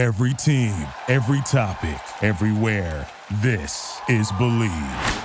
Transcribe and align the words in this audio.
Every 0.00 0.32
team, 0.32 0.74
every 1.08 1.42
topic, 1.42 2.00
everywhere. 2.22 3.06
This 3.42 4.00
is 4.08 4.32
Bleav. 4.32 5.24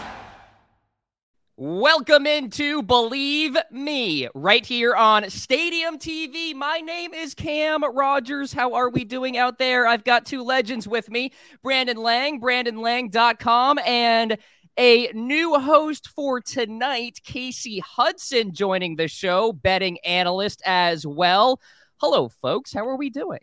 Welcome 1.56 2.28
into 2.28 2.84
Bleav 2.84 3.56
Me 3.72 4.28
right 4.36 4.66
here 4.66 4.94
on 4.94 5.30
Stadium 5.30 5.98
TV. 5.98 6.54
My 6.54 6.82
name 6.82 7.14
is 7.14 7.34
Cam 7.34 7.86
Rogers. 7.96 8.52
How 8.52 8.74
are 8.74 8.90
we 8.90 9.06
doing 9.06 9.38
out 9.38 9.60
there? 9.60 9.88
I've 9.88 10.04
got 10.04 10.26
two 10.26 10.44
legends 10.44 10.90
with 10.90 11.10
me 11.10 11.32
Brandon 11.64 11.96
Lang, 11.96 12.42
BrandonLang.com, 12.42 13.80
and 13.80 14.38
a 14.78 15.10
new 15.14 15.58
host 15.58 16.10
for 16.10 16.42
tonight, 16.42 17.22
Kasey 17.26 17.80
Hudson, 17.80 18.54
joining 18.54 18.98
the 18.98 19.08
show, 19.08 19.54
betting 19.54 20.00
analyst 20.00 20.62
as 20.66 21.08
well. 21.08 21.62
Hello, 22.02 22.28
folks. 22.28 22.74
How 22.74 22.86
are 22.90 22.98
we 22.98 23.10
doing? 23.10 23.40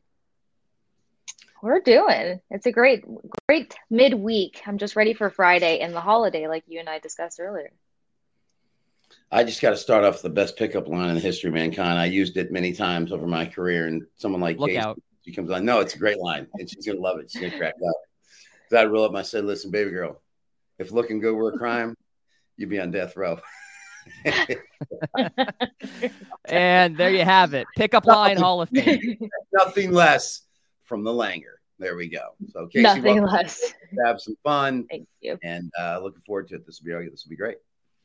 We're 1.62 1.80
doing. 1.80 2.40
It's 2.50 2.66
a 2.66 2.72
great, 2.72 3.04
great 3.46 3.76
midweek. 3.88 4.60
I'm 4.66 4.78
just 4.78 4.96
ready 4.96 5.14
for 5.14 5.30
Friday 5.30 5.78
and 5.78 5.94
the 5.94 6.00
holiday, 6.00 6.48
like 6.48 6.64
you 6.66 6.80
and 6.80 6.88
I 6.88 6.98
discussed 6.98 7.38
earlier. 7.38 7.70
I 9.30 9.44
just 9.44 9.62
got 9.62 9.70
to 9.70 9.76
start 9.76 10.04
off 10.04 10.22
the 10.22 10.28
best 10.28 10.56
pickup 10.56 10.88
line 10.88 11.08
in 11.08 11.14
the 11.14 11.20
history 11.20 11.48
of 11.48 11.54
mankind. 11.54 12.00
I 12.00 12.06
used 12.06 12.36
it 12.36 12.50
many 12.50 12.72
times 12.72 13.12
over 13.12 13.28
my 13.28 13.46
career, 13.46 13.86
and 13.86 14.02
someone 14.16 14.40
like 14.40 14.58
Look 14.58 14.70
Kasey, 14.70 14.78
out. 14.78 15.00
she 15.24 15.32
comes 15.32 15.52
on. 15.52 15.64
No, 15.64 15.78
it's 15.78 15.94
a 15.94 15.98
great 15.98 16.18
line, 16.18 16.48
and 16.54 16.68
she's 16.68 16.84
gonna 16.84 16.98
love 16.98 17.20
it. 17.20 17.30
She's 17.30 17.40
gonna 17.40 17.56
crack 17.56 17.74
up. 17.74 17.94
So 18.68 18.78
I'd 18.78 18.90
roll 18.90 19.04
up. 19.04 19.14
I 19.14 19.22
said, 19.22 19.44
"Listen, 19.44 19.70
baby 19.70 19.90
girl, 19.90 20.20
if 20.80 20.90
looking 20.90 21.20
good 21.20 21.36
were 21.36 21.52
a 21.52 21.58
crime, 21.58 21.96
you'd 22.56 22.70
be 22.70 22.80
on 22.80 22.90
death 22.90 23.16
row." 23.16 23.38
And 26.44 26.96
there 26.96 27.10
you 27.10 27.24
have 27.24 27.54
it. 27.54 27.66
Pickup 27.76 28.04
line 28.04 28.36
Hall 28.36 28.62
of 28.62 28.68
Fame. 28.68 29.16
Nothing 29.52 29.92
less 29.92 30.41
from 30.92 31.04
the 31.04 31.10
Langer. 31.10 31.54
There 31.78 31.96
we 31.96 32.06
go. 32.06 32.34
So 32.52 32.66
Kasey, 32.66 32.82
Nothing 32.82 33.22
less. 33.22 33.72
have 34.04 34.20
some 34.20 34.36
fun, 34.44 34.84
Thank 34.90 35.08
you. 35.22 35.38
and 35.42 35.72
uh, 35.80 36.00
looking 36.02 36.20
forward 36.20 36.48
to 36.48 36.56
it. 36.56 36.66
This 36.66 36.82
will 36.82 37.00
be 37.00 37.08
this 37.08 37.24
will 37.24 37.30
be 37.30 37.36
great. 37.36 37.56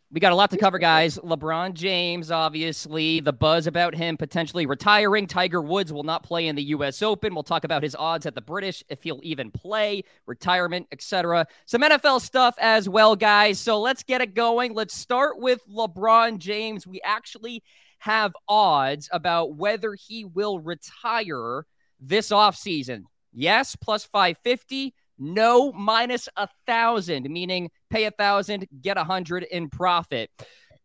We 0.09 0.21
got 0.21 0.31
a 0.31 0.35
lot 0.35 0.51
to 0.51 0.57
cover, 0.57 0.79
guys. 0.79 1.17
LeBron 1.17 1.73
James, 1.73 2.31
obviously, 2.31 3.19
the 3.19 3.33
buzz 3.33 3.67
about 3.67 3.93
him 3.93 4.15
potentially 4.15 4.65
retiring. 4.65 5.27
Tiger 5.27 5.61
Woods 5.61 5.91
will 5.91 6.05
not 6.05 6.23
play 6.23 6.47
in 6.47 6.55
the 6.55 6.63
U.S. 6.63 7.01
Open. 7.01 7.33
We'll 7.33 7.43
talk 7.43 7.65
about 7.65 7.83
his 7.83 7.93
odds 7.93 8.25
at 8.25 8.33
the 8.33 8.39
British, 8.39 8.85
if 8.87 9.03
he'll 9.03 9.19
even 9.21 9.51
play, 9.51 10.05
retirement, 10.27 10.87
etc. 10.93 11.45
Some 11.65 11.81
NFL 11.81 12.21
stuff 12.21 12.55
as 12.57 12.87
well, 12.87 13.17
guys. 13.17 13.59
So 13.59 13.81
let's 13.81 14.01
get 14.01 14.21
it 14.21 14.33
going. 14.33 14.73
Let's 14.73 14.95
start 14.95 15.41
with 15.41 15.59
LeBron 15.67 16.37
James. 16.37 16.87
We 16.87 17.01
actually 17.03 17.63
have 17.99 18.31
odds 18.47 19.09
about 19.11 19.55
whether 19.55 19.93
he 19.93 20.23
will 20.23 20.59
retire 20.59 21.65
this 21.99 22.29
offseason. 22.29 23.03
Yes, 23.33 23.75
plus 23.75 24.05
550. 24.05 24.93
No, 25.19 25.71
minus 25.71 26.29
a 26.37 26.47
thousand, 26.67 27.29
meaning 27.29 27.71
pay 27.89 28.05
a 28.05 28.11
thousand, 28.11 28.67
get 28.81 28.97
a 28.97 29.03
hundred 29.03 29.43
in 29.43 29.69
profit. 29.69 30.29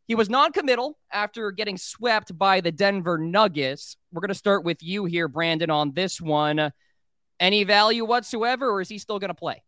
He 0.08 0.14
was 0.14 0.28
non-committal 0.28 0.98
after 1.12 1.50
getting 1.52 1.78
swept 1.78 2.36
by 2.36 2.60
the 2.60 2.72
Denver 2.72 3.18
Nuggets. 3.18 3.96
We're 4.12 4.20
going 4.20 4.28
to 4.28 4.34
start 4.34 4.64
with 4.64 4.82
you 4.82 5.04
here, 5.04 5.28
Brandon, 5.28 5.70
on 5.70 5.92
this 5.92 6.20
one. 6.20 6.72
Any 7.38 7.64
value 7.64 8.04
whatsoever, 8.04 8.70
or 8.70 8.80
is 8.80 8.88
he 8.88 8.98
still 8.98 9.18
going 9.18 9.28
to 9.28 9.34
play? 9.34 9.62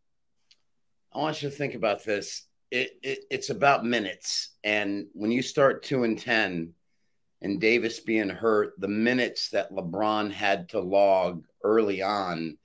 I 1.15 1.19
want 1.19 1.43
you 1.43 1.51
to 1.51 1.55
think 1.55 1.75
about 1.75 2.05
this. 2.05 2.47
It, 2.71 2.91
it 3.03 3.21
it's 3.31 3.51
about 3.51 3.85
minutes, 3.85 4.51
and 4.65 5.07
when 5.13 5.31
you 5.31 5.43
start 5.43 5.85
two 5.85 6.03
and 6.03 6.19
ten, 6.19 6.73
and 7.45 7.61
Davis 7.61 8.01
being 8.01 8.31
hurt, 8.31 8.73
the 8.79 8.89
minutes 8.89 9.51
that 9.51 9.71
LeBron 9.71 10.33
had 10.33 10.71
to 10.71 10.81
log 10.81 11.45
early 11.63 12.01
on 12.01 12.57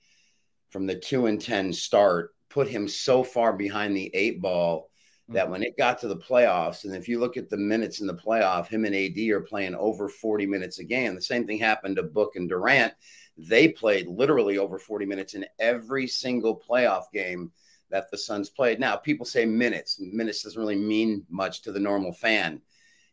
from 0.70 0.86
the 0.86 0.94
two 0.94 1.26
and 1.26 1.38
ten 1.38 1.70
start 1.72 2.34
put 2.48 2.66
him 2.66 2.88
so 2.88 3.22
far 3.22 3.52
behind 3.52 3.94
the 3.94 4.10
eight 4.14 4.40
ball 4.40 4.90
hmm. 5.26 5.34
that 5.34 5.50
when 5.50 5.62
it 5.62 5.76
got 5.76 6.00
to 6.00 6.08
the 6.08 6.16
playoffs, 6.16 6.84
and 6.84 6.96
if 6.96 7.08
you 7.08 7.20
look 7.20 7.36
at 7.36 7.50
the 7.50 7.58
minutes 7.58 8.00
in 8.00 8.06
the 8.06 8.14
playoff, 8.14 8.68
him 8.68 8.86
and 8.86 8.96
AD 8.96 9.18
are 9.28 9.42
playing 9.42 9.74
over 9.74 10.08
40 10.08 10.46
minutes 10.46 10.78
a 10.78 10.84
game. 10.84 11.14
The 11.14 11.20
same 11.20 11.46
thing 11.46 11.58
happened 11.58 11.96
to 11.96 12.02
Book 12.02 12.36
and 12.36 12.48
Durant. 12.48 12.94
They 13.36 13.68
played 13.68 14.08
literally 14.08 14.56
over 14.56 14.78
40 14.78 15.04
minutes 15.04 15.34
in 15.34 15.44
every 15.58 16.06
single 16.06 16.58
playoff 16.58 17.04
game 17.12 17.52
that 17.90 18.10
the 18.10 18.16
Suns 18.16 18.48
played. 18.48 18.80
Now, 18.80 18.96
people 18.96 19.26
say 19.26 19.44
minutes. 19.44 20.00
Minutes 20.00 20.42
doesn't 20.42 20.58
really 20.58 20.76
mean 20.76 21.26
much 21.28 21.60
to 21.62 21.72
the 21.72 21.80
normal 21.80 22.14
fan. 22.14 22.62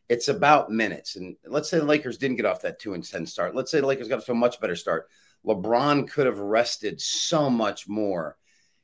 It's 0.09 0.29
about 0.29 0.71
minutes. 0.71 1.15
And 1.15 1.35
let's 1.45 1.69
say 1.69 1.79
the 1.79 1.85
Lakers 1.85 2.17
didn't 2.17 2.37
get 2.37 2.45
off 2.45 2.61
that 2.61 2.79
two 2.79 2.93
and 2.93 3.03
10 3.03 3.25
start. 3.25 3.55
Let's 3.55 3.71
say 3.71 3.81
the 3.81 3.87
Lakers 3.87 4.07
got 4.07 4.19
off 4.19 4.25
to 4.25 4.31
a 4.31 4.35
much 4.35 4.59
better 4.59 4.75
start. 4.75 5.07
LeBron 5.45 6.09
could 6.09 6.25
have 6.25 6.39
rested 6.39 6.99
so 7.01 7.49
much 7.49 7.87
more. 7.87 8.37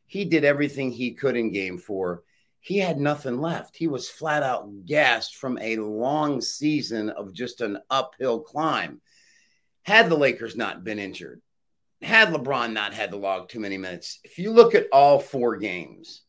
He 0.05 0.25
did 0.25 0.43
everything 0.43 0.91
he 0.91 1.13
could 1.13 1.35
in 1.35 1.51
game 1.51 1.77
four. 1.77 2.23
He 2.59 2.77
had 2.77 2.99
nothing 2.99 3.39
left. 3.41 3.75
He 3.75 3.87
was 3.87 4.09
flat 4.09 4.43
out 4.43 4.85
gassed 4.85 5.35
from 5.35 5.57
a 5.59 5.77
long 5.77 6.39
season 6.39 7.09
of 7.09 7.33
just 7.33 7.61
an 7.61 7.79
uphill 7.89 8.39
climb. 8.39 9.01
Had 9.83 10.09
the 10.09 10.15
Lakers 10.15 10.55
not 10.55 10.83
been 10.83 10.99
injured, 10.99 11.41
had 12.01 12.29
LeBron 12.29 12.71
not 12.71 12.93
had 12.93 13.11
to 13.11 13.17
log 13.17 13.49
too 13.49 13.59
many 13.59 13.77
minutes, 13.77 14.19
if 14.23 14.37
you 14.39 14.51
look 14.51 14.75
at 14.75 14.87
all 14.93 15.19
four 15.19 15.57
games, 15.57 16.21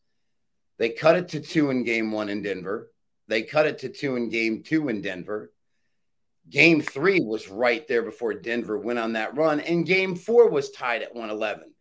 they 0.77 0.89
cut 0.89 1.15
it 1.15 1.29
to 1.29 1.39
two 1.39 1.69
in 1.69 1.83
game 1.83 2.11
one 2.11 2.27
in 2.27 2.41
Denver. 2.41 2.91
They 3.27 3.43
cut 3.43 3.65
it 3.65 3.79
to 3.79 3.89
two 3.89 4.15
in 4.15 4.29
game 4.29 4.63
two 4.63 4.89
in 4.89 5.01
Denver. 5.01 5.51
Game 6.49 6.81
three 6.81 7.21
was 7.21 7.49
right 7.49 7.87
there 7.87 8.03
before 8.03 8.35
Denver 8.35 8.77
went 8.77 8.99
on 8.99 9.13
that 9.13 9.35
run, 9.35 9.59
and 9.59 9.85
game 9.85 10.15
four 10.15 10.49
was 10.49 10.69
tied 10.71 11.01
at 11.01 11.15
111. 11.15 11.73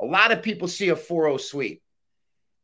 A 0.00 0.04
lot 0.06 0.32
of 0.32 0.42
people 0.42 0.68
see 0.68 0.88
a 0.88 0.96
4 0.96 1.24
0 1.24 1.36
sweep. 1.36 1.82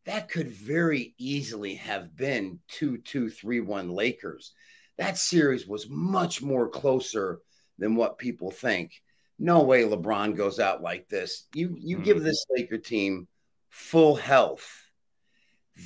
That 0.07 0.29
could 0.29 0.49
very 0.49 1.15
easily 1.19 1.75
have 1.77 2.17
been 2.17 2.61
2 2.69 2.99
2 2.99 3.31
3 3.31 3.61
1 3.61 3.91
Lakers. 3.91 4.53
That 4.99 5.19
series 5.19 5.67
was 5.67 5.89
much 5.89 6.43
more 6.43 6.69
closer 6.69 7.41
than 7.79 7.97
what 7.97 8.19
people 8.19 8.51
think. 8.51 8.93
No 9.39 9.63
way 9.63 9.83
LeBron 9.83 10.37
goes 10.37 10.59
out 10.59 10.83
like 10.83 11.09
this. 11.09 11.47
You 11.55 11.77
you 11.79 11.99
Mhm. 11.99 12.05
give 12.05 12.23
this 12.23 12.45
Laker 12.51 12.79
team 12.79 13.29
full 13.69 14.15
health. 14.17 14.82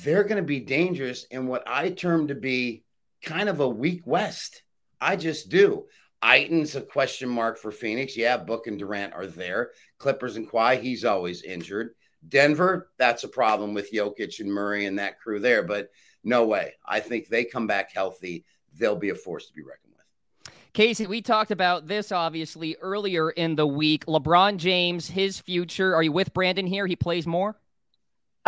They're 0.03 0.23
going 0.23 0.41
to 0.41 0.47
be 0.47 0.59
dangerous 0.59 1.25
in 1.31 1.47
what 1.47 1.63
I 1.65 1.89
term 1.89 2.27
to 2.27 2.35
be 2.35 2.83
kind 3.23 3.49
of 3.49 3.59
a 3.59 3.69
weak 3.69 4.01
West. 4.05 4.63
I 4.99 5.15
just 5.15 5.49
do. 5.49 5.85
Ayton's 6.23 6.75
a 6.75 6.81
question 6.81 7.29
mark 7.29 7.57
for 7.57 7.71
Phoenix. 7.71 8.17
Yeah, 8.17 8.37
Book 8.37 8.67
and 8.67 8.79
Durant 8.79 9.13
are 9.13 9.27
there. 9.27 9.71
Clippers 9.97 10.35
and 10.35 10.49
Kawhi, 10.49 10.81
he's 10.81 11.05
always 11.05 11.43
injured. 11.43 11.91
Denver, 12.27 12.89
that's 12.97 13.23
a 13.23 13.29
problem 13.29 13.73
with 13.73 13.91
Jokic 13.91 14.39
and 14.39 14.51
Murray 14.51 14.85
and 14.85 14.99
that 14.99 15.19
crew 15.19 15.39
there. 15.39 15.63
But 15.63 15.89
no 16.23 16.45
way. 16.45 16.73
I 16.85 16.99
think 16.99 17.27
they 17.27 17.45
come 17.45 17.67
back 17.67 17.93
healthy. 17.93 18.45
They'll 18.73 18.95
be 18.95 19.09
a 19.09 19.15
force 19.15 19.47
to 19.47 19.53
be 19.53 19.61
reckoned 19.61 19.93
with. 19.95 20.53
Kasey, 20.73 21.07
we 21.07 21.21
talked 21.21 21.51
about 21.51 21.87
this 21.87 22.11
obviously 22.11 22.75
earlier 22.81 23.29
in 23.29 23.55
the 23.55 23.67
week. 23.67 24.05
LeBron 24.05 24.57
James, 24.57 25.07
his 25.07 25.39
future. 25.39 25.95
Are 25.95 26.03
you 26.03 26.11
with 26.11 26.33
Brandon 26.33 26.67
here? 26.67 26.87
He 26.87 26.95
plays 26.95 27.25
more? 27.25 27.55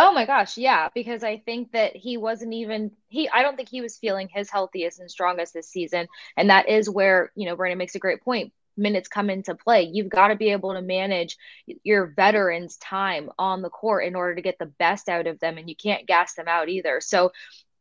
Oh 0.01 0.13
my 0.13 0.25
gosh, 0.25 0.57
yeah, 0.57 0.87
because 0.95 1.25
I 1.25 1.39
think 1.39 1.73
that 1.73 1.93
he 1.93 2.15
wasn't 2.15 2.53
even 2.53 2.91
he 3.09 3.27
I 3.27 3.41
don't 3.41 3.57
think 3.57 3.67
he 3.67 3.81
was 3.81 3.97
feeling 3.97 4.29
his 4.33 4.49
healthiest 4.49 4.99
and 5.01 5.11
strongest 5.11 5.53
this 5.53 5.67
season. 5.67 6.07
And 6.37 6.49
that 6.49 6.69
is 6.69 6.89
where, 6.89 7.31
you 7.35 7.45
know, 7.45 7.57
Brandon 7.57 7.77
makes 7.77 7.95
a 7.95 7.99
great 7.99 8.21
point. 8.23 8.53
Minutes 8.77 9.09
come 9.09 9.29
into 9.29 9.55
play. 9.55 9.83
You've 9.91 10.07
got 10.07 10.29
to 10.29 10.37
be 10.37 10.51
able 10.51 10.73
to 10.73 10.81
manage 10.81 11.37
your 11.83 12.07
veterans' 12.07 12.77
time 12.77 13.29
on 13.37 13.61
the 13.61 13.69
court 13.69 14.05
in 14.05 14.15
order 14.15 14.35
to 14.35 14.41
get 14.41 14.57
the 14.57 14.67
best 14.67 15.09
out 15.09 15.27
of 15.27 15.37
them, 15.41 15.57
and 15.57 15.67
you 15.67 15.75
can't 15.75 16.07
gas 16.07 16.33
them 16.35 16.47
out 16.47 16.69
either. 16.69 17.01
So, 17.01 17.33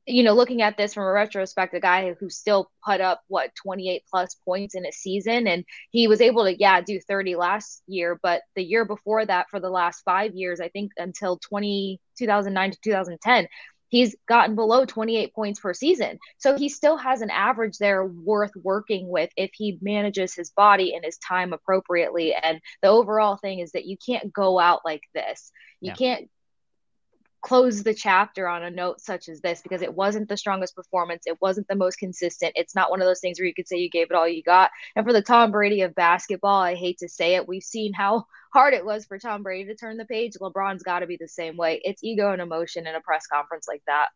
you 0.09 0.23
know, 0.25 0.35
looking 0.35 0.63
at 0.63 0.77
this 0.77 0.95
from 0.95 1.05
a 1.05 1.13
retrospect, 1.13 1.75
a 1.75 1.81
guy 1.81 2.15
who 2.19 2.31
still 2.31 2.71
put 2.85 3.01
up 3.01 3.23
what 3.29 3.55
28 3.57 4.03
plus 4.11 4.35
points 4.45 4.75
in 4.75 4.87
a 4.87 4.93
season, 4.93 5.47
and 5.47 5.65
he 5.91 6.09
was 6.09 6.21
able 6.23 6.45
to, 6.45 6.59
yeah, 6.59 6.81
do 6.81 6.99
30 7.01 7.37
last 7.37 7.83
year, 7.87 8.19
but 8.23 8.43
the 8.57 8.63
year 8.65 8.85
before 8.87 9.25
that, 9.27 9.51
for 9.51 9.61
the 9.61 9.71
last 9.71 10.03
five 10.05 10.35
years, 10.35 10.61
I 10.61 10.69
think 10.69 10.93
until 10.97 11.39
20, 11.39 12.01
2009 12.19 12.71
to 12.73 12.79
2010, 12.83 13.49
he's 13.91 14.17
gotten 14.29 14.55
below 14.57 14.85
28 14.87 15.35
points 15.35 15.61
per 15.61 15.75
season. 15.75 16.19
So 16.39 16.57
he 16.57 16.69
still 16.71 16.97
has 16.97 17.21
an 17.23 17.31
average 17.31 17.79
there 17.79 18.05
worth 18.05 18.53
working 18.63 19.09
with 19.09 19.31
if 19.37 19.51
he 19.55 19.79
manages 19.83 20.35
his 20.35 20.51
body 20.51 20.95
and 20.95 21.05
his 21.05 21.19
time 21.19 21.53
appropriately. 21.53 22.35
And 22.35 22.61
the 22.83 22.89
overall 22.89 23.37
thing 23.37 23.61
is 23.61 23.73
that 23.73 23.87
you 23.87 23.97
can't 24.05 24.33
go 24.33 24.59
out 24.59 24.81
like 24.85 25.03
this. 25.15 25.53
You 25.81 25.89
Yeah. 25.91 25.95
can't 25.95 26.31
close 27.41 27.83
the 27.83 27.95
chapter 27.95 28.49
on 28.49 28.63
a 28.63 28.71
note 28.71 29.01
such 29.01 29.29
as 29.29 29.41
this 29.41 29.61
because 29.61 29.83
it 29.83 29.95
wasn't 29.95 30.29
the 30.29 30.37
strongest 30.37 30.75
performance. 30.75 31.25
It 31.27 31.41
wasn't 31.41 31.69
the 31.69 31.77
most 31.77 31.97
consistent. 31.97 32.53
It's 32.57 32.75
not 32.75 32.91
one 32.91 33.01
of 33.01 33.07
those 33.07 33.21
things 33.21 33.39
where 33.39 33.47
you 33.47 33.55
could 33.55 33.69
say 33.69 33.77
you 33.77 33.91
gave 33.91 34.11
it 34.11 34.17
all 34.17 34.29
you 34.29 34.43
got. 34.43 34.71
And 34.97 35.07
for 35.07 35.13
the 35.13 35.23
Tom 35.23 35.53
Brady 35.53 35.83
of 35.83 35.95
basketball, 35.95 36.61
I 36.61 36.75
hate 36.75 36.99
to 36.99 37.09
say 37.09 37.37
it, 37.37 37.47
we've 37.47 37.63
seen 37.63 37.93
how 37.93 38.27
hard 38.53 38.75
it 38.75 38.85
was 38.85 39.05
for 39.07 39.19
Tom 39.19 39.43
Brady 39.43 39.69
to 39.69 39.77
turn 39.77 39.97
the 39.97 40.05
page. 40.05 40.33
LeBron's 40.41 40.83
got 40.83 41.01
to 41.01 41.07
be 41.07 41.17
the 41.17 41.29
same 41.29 41.57
way. 41.57 41.81
It's 41.85 42.03
ego 42.03 42.33
and 42.33 42.43
emotion 42.43 42.87
in 42.87 42.95
a 42.95 43.01
press 43.01 43.27
conference 43.27 43.67
like 43.69 43.83
that. 43.87 44.09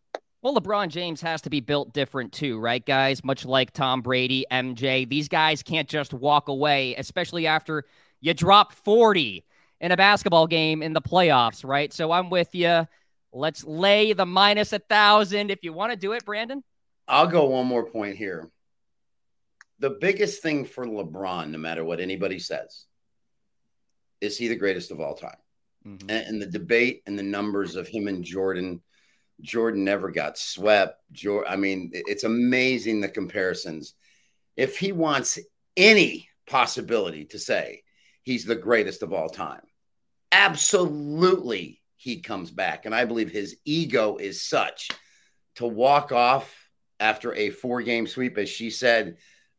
Well, 0.42 0.56
LeBron 0.56 0.88
James 0.88 1.20
has 1.20 1.40
to 1.42 1.50
be 1.50 1.60
built 1.60 1.92
different 1.92 2.32
too, 2.32 2.58
right, 2.58 2.84
guys? 2.84 3.22
Much 3.22 3.44
like 3.44 3.72
Tom 3.72 4.02
Brady, 4.02 4.44
MJ. 4.50 5.08
These 5.08 5.28
guys 5.28 5.62
can't 5.62 5.88
just 5.88 6.12
walk 6.12 6.48
away, 6.48 6.96
especially 6.96 7.46
after 7.46 7.84
you 8.20 8.34
drop 8.34 8.72
40 8.72 9.44
in 9.80 9.92
a 9.92 9.96
basketball 9.96 10.48
game 10.48 10.82
in 10.82 10.94
the 10.94 11.00
playoffs, 11.00 11.64
right? 11.64 11.92
So 11.92 12.10
I'm 12.10 12.28
with 12.28 12.54
you. 12.56 12.88
Let's 13.32 13.64
lay 13.64 14.12
the 14.12 14.26
minus 14.26 14.72
a 14.72 14.78
thousand 14.78 15.50
if 15.50 15.62
you 15.62 15.72
want 15.72 15.92
to 15.92 15.96
do 15.96 16.12
it, 16.12 16.24
Brandon. 16.24 16.62
I'll 17.08 17.26
go 17.26 17.46
one 17.46 17.66
more 17.66 17.86
point 17.86 18.16
here. 18.16 18.50
The 19.78 19.90
biggest 20.00 20.42
thing 20.42 20.64
for 20.64 20.86
LeBron, 20.86 21.50
no 21.50 21.58
matter 21.58 21.84
what 21.84 22.00
anybody 22.00 22.38
says, 22.38 22.84
is 24.20 24.38
he 24.38 24.48
the 24.48 24.56
greatest 24.56 24.90
of 24.90 25.00
all 25.00 25.16
time? 25.16 25.36
Mm-hmm. 25.86 26.10
And, 26.10 26.26
and, 26.26 26.42
the 26.42 26.46
debate 26.46 27.02
and 27.06 27.18
the 27.18 27.24
numbers 27.24 27.74
of 27.74 27.88
him 27.88 28.06
and 28.06 28.22
Jordan, 28.22 28.80
Jordan 29.40 29.82
never 29.82 30.12
got 30.12 30.38
swept. 30.38 31.02
I 31.48 31.56
mean, 31.56 31.90
it's 31.92 32.22
amazing 32.22 33.00
the 33.00 33.08
comparisons. 33.08 33.94
If 34.56 34.78
he 34.78 34.92
wants 34.92 35.40
any 35.76 36.28
possibility 36.46 37.24
to 37.26 37.38
say 37.40 37.82
he's 38.22 38.44
the 38.44 38.54
greatest 38.54 39.02
of 39.02 39.12
all 39.12 39.28
time, 39.28 39.62
absolutely 40.30 41.81
he 42.02 42.20
comes 42.20 42.50
back. 42.50 42.84
And 42.84 42.92
I 42.92 43.04
believe 43.04 43.30
his 43.30 43.56
ego 43.64 44.16
is 44.16 44.44
such 44.44 44.90
to 45.54 45.66
walk 45.66 46.10
off 46.10 46.52
after 46.98 47.32
a 47.34 47.50
four 47.50 47.80
game 47.80 48.08
sweep, 48.08 48.38
as 48.38 48.48
she 48.48 48.70
said, 48.70 49.18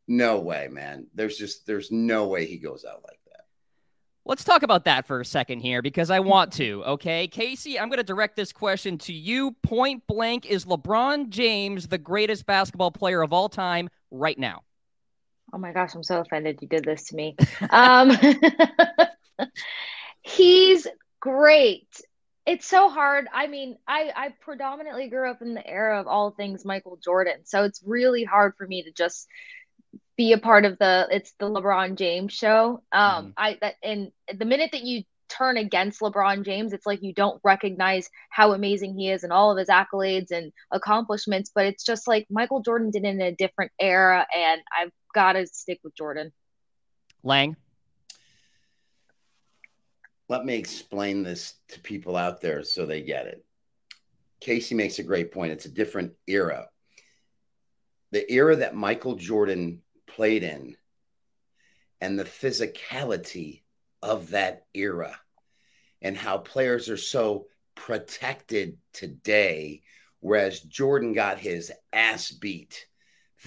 no 0.09 0.39
way, 0.39 0.67
man. 0.69 1.07
There's 1.13 1.37
just, 1.37 1.65
there's 1.65 1.89
no 1.89 2.27
way 2.27 2.45
he 2.45 2.57
goes 2.57 2.83
out 2.83 3.01
like 3.07 3.19
that. 3.27 3.45
Let's 4.25 4.43
talk 4.43 4.63
about 4.63 4.83
that 4.83 5.07
for 5.07 5.21
a 5.21 5.25
second 5.25 5.61
here 5.61 5.81
because 5.81 6.09
I 6.09 6.19
want 6.19 6.51
to. 6.53 6.83
Okay. 6.83 7.29
Kasey, 7.29 7.79
I'm 7.79 7.87
going 7.87 7.97
to 7.99 8.03
direct 8.03 8.35
this 8.35 8.51
question 8.51 8.97
to 8.99 9.13
you 9.13 9.51
point 9.63 10.05
blank. 10.05 10.45
Is 10.45 10.65
LeBron 10.65 11.29
James 11.29 11.87
the 11.87 11.97
greatest 11.97 12.45
basketball 12.45 12.91
player 12.91 13.21
of 13.21 13.31
all 13.31 13.47
time 13.47 13.89
right 14.11 14.37
now? 14.37 14.63
Oh 15.53 15.57
my 15.57 15.71
gosh, 15.71 15.95
I'm 15.95 16.03
so 16.03 16.19
offended 16.19 16.59
you 16.61 16.67
did 16.67 16.83
this 16.83 17.05
to 17.05 17.15
me. 17.15 17.37
um, 17.69 18.11
he's 20.23 20.87
great 21.21 22.01
it's 22.45 22.67
so 22.67 22.89
hard. 22.89 23.27
I 23.33 23.47
mean, 23.47 23.77
I 23.87 24.11
I 24.15 24.29
predominantly 24.41 25.07
grew 25.07 25.29
up 25.29 25.41
in 25.41 25.53
the 25.53 25.65
era 25.65 25.99
of 25.99 26.07
all 26.07 26.31
things 26.31 26.65
Michael 26.65 26.97
Jordan, 26.97 27.45
so 27.45 27.63
it's 27.63 27.81
really 27.85 28.23
hard 28.23 28.53
for 28.57 28.67
me 28.67 28.83
to 28.83 28.91
just 28.91 29.27
be 30.17 30.33
a 30.33 30.37
part 30.37 30.65
of 30.65 30.77
the 30.77 31.07
it's 31.09 31.33
the 31.39 31.49
LeBron 31.49 31.95
James 31.95 32.33
show. 32.33 32.83
Um, 32.91 33.25
mm-hmm. 33.25 33.29
I 33.37 33.57
that 33.61 33.75
and 33.81 34.11
the 34.33 34.45
minute 34.45 34.71
that 34.73 34.83
you 34.83 35.03
turn 35.29 35.57
against 35.57 36.01
LeBron 36.01 36.43
James, 36.45 36.73
it's 36.73 36.85
like 36.85 37.01
you 37.01 37.13
don't 37.13 37.41
recognize 37.43 38.09
how 38.29 38.51
amazing 38.51 38.97
he 38.97 39.09
is 39.09 39.23
and 39.23 39.33
all 39.33 39.51
of 39.51 39.57
his 39.57 39.69
accolades 39.69 40.31
and 40.31 40.51
accomplishments. 40.71 41.51
But 41.53 41.65
it's 41.65 41.83
just 41.83 42.07
like 42.07 42.27
Michael 42.29 42.61
Jordan 42.61 42.91
did 42.91 43.05
in 43.05 43.21
a 43.21 43.31
different 43.31 43.71
era, 43.79 44.27
and 44.35 44.61
I've 44.77 44.91
got 45.13 45.33
to 45.33 45.47
stick 45.47 45.79
with 45.83 45.95
Jordan. 45.95 46.33
Lang 47.23 47.55
let 50.29 50.45
me 50.45 50.55
explain 50.55 51.23
this 51.23 51.55
to 51.69 51.79
people 51.79 52.15
out 52.15 52.41
there 52.41 52.63
so 52.63 52.85
they 52.85 53.01
get 53.01 53.27
it. 53.27 53.45
Kasey 54.41 54.75
makes 54.75 54.99
a 54.99 55.03
great 55.03 55.31
point. 55.31 55.51
It's 55.51 55.65
a 55.65 55.69
different 55.69 56.13
era. 56.27 56.67
The 58.11 58.31
era 58.31 58.57
that 58.57 58.75
Michael 58.75 59.15
Jordan 59.15 59.81
played 60.07 60.43
in 60.43 60.75
and 62.01 62.19
the 62.19 62.25
physicality 62.25 63.61
of 64.01 64.31
that 64.31 64.65
era 64.73 65.17
and 66.01 66.17
how 66.17 66.37
players 66.37 66.89
are 66.89 66.97
so 66.97 67.47
protected 67.75 68.77
today, 68.91 69.81
whereas 70.19 70.59
Jordan 70.59 71.13
got 71.13 71.39
his 71.39 71.71
ass 71.93 72.31
beat 72.31 72.85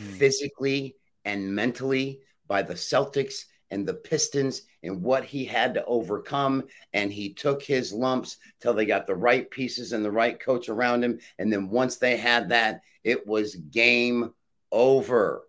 mm. 0.00 0.04
physically 0.04 0.96
and 1.24 1.54
mentally 1.54 2.20
by 2.48 2.62
the 2.62 2.74
Celtics 2.74 3.44
and 3.70 3.86
the 3.86 3.94
Pistons 3.94 4.62
and 4.86 5.02
what 5.02 5.24
he 5.24 5.44
had 5.44 5.74
to 5.74 5.84
overcome. 5.84 6.64
And 6.92 7.12
he 7.12 7.34
took 7.34 7.62
his 7.62 7.92
lumps 7.92 8.38
till 8.60 8.74
they 8.74 8.86
got 8.86 9.06
the 9.06 9.14
right 9.14 9.50
pieces 9.50 9.92
and 9.92 10.04
the 10.04 10.10
right 10.10 10.38
coach 10.38 10.68
around 10.68 11.04
him. 11.04 11.18
And 11.38 11.52
then 11.52 11.68
once 11.68 11.96
they 11.96 12.16
had 12.16 12.48
that, 12.50 12.80
it 13.04 13.26
was 13.26 13.56
game 13.56 14.32
over. 14.72 15.42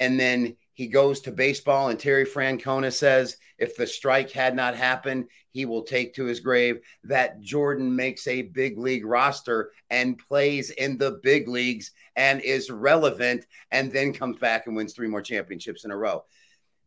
And 0.00 0.18
then 0.18 0.56
he 0.74 0.86
goes 0.86 1.22
to 1.22 1.32
baseball, 1.32 1.88
and 1.88 1.98
Terry 1.98 2.24
Francona 2.24 2.92
says, 2.92 3.36
if 3.58 3.76
the 3.76 3.84
strike 3.84 4.30
had 4.30 4.54
not 4.54 4.76
happened, 4.76 5.26
he 5.50 5.64
will 5.64 5.82
take 5.82 6.14
to 6.14 6.24
his 6.24 6.38
grave 6.38 6.78
that 7.02 7.40
Jordan 7.40 7.96
makes 7.96 8.28
a 8.28 8.42
big 8.42 8.78
league 8.78 9.04
roster 9.04 9.72
and 9.90 10.18
plays 10.18 10.70
in 10.70 10.96
the 10.96 11.18
big 11.24 11.48
leagues 11.48 11.90
and 12.14 12.40
is 12.42 12.70
relevant, 12.70 13.44
and 13.72 13.90
then 13.90 14.12
comes 14.12 14.38
back 14.38 14.68
and 14.68 14.76
wins 14.76 14.92
three 14.92 15.08
more 15.08 15.22
championships 15.22 15.84
in 15.84 15.90
a 15.90 15.96
row 15.96 16.24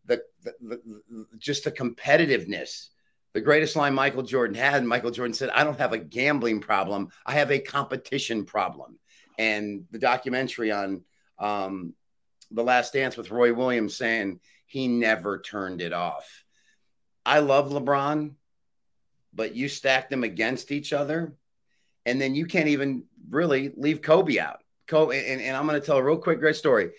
the, 0.06 0.22
the, 0.44 0.82
just 1.38 1.64
the 1.64 1.72
competitiveness. 1.72 2.88
The 3.34 3.42
greatest 3.42 3.76
line 3.76 3.94
Michael 3.94 4.24
Jordan 4.24 4.56
had, 4.56 4.84
Michael 4.84 5.12
Jordan 5.12 5.34
said, 5.34 5.52
I 5.52 5.64
don't 5.64 5.80
have 5.80 5.94
a 5.94 5.98
gambling 5.98 6.60
problem. 6.60 7.10
I 7.26 7.34
have 7.34 7.52
a 7.52 7.60
competition 7.60 8.46
problem. 8.46 9.00
And 9.38 9.86
the 9.92 10.00
documentary 10.00 10.72
on 10.72 11.04
um, 11.40 11.94
The 12.52 12.64
Last 12.64 12.94
Dance 12.94 13.16
with 13.16 13.32
Roy 13.32 13.54
Williams 13.54 13.96
saying 13.96 14.42
he 14.66 14.88
never 14.88 15.40
turned 15.40 15.82
it 15.82 15.94
off. 15.94 16.44
I 17.26 17.40
love 17.40 17.70
LeBron, 17.70 18.34
but 19.34 19.56
you 19.56 19.70
stack 19.70 20.10
them 20.10 20.24
against 20.24 20.72
each 20.72 20.92
other, 20.92 21.36
and 22.06 22.20
then 22.20 22.36
you 22.36 22.46
can't 22.46 22.68
even 22.68 23.04
really 23.30 23.72
leave 23.78 24.02
Kobe 24.02 24.40
out. 24.40 24.60
Kobe, 24.88 25.32
and, 25.32 25.42
and 25.42 25.56
I'm 25.56 25.68
going 25.68 25.80
to 25.80 25.86
tell 25.86 25.98
a 25.98 26.04
real 26.04 26.18
quick, 26.18 26.40
great 26.40 26.56
story. 26.56 26.92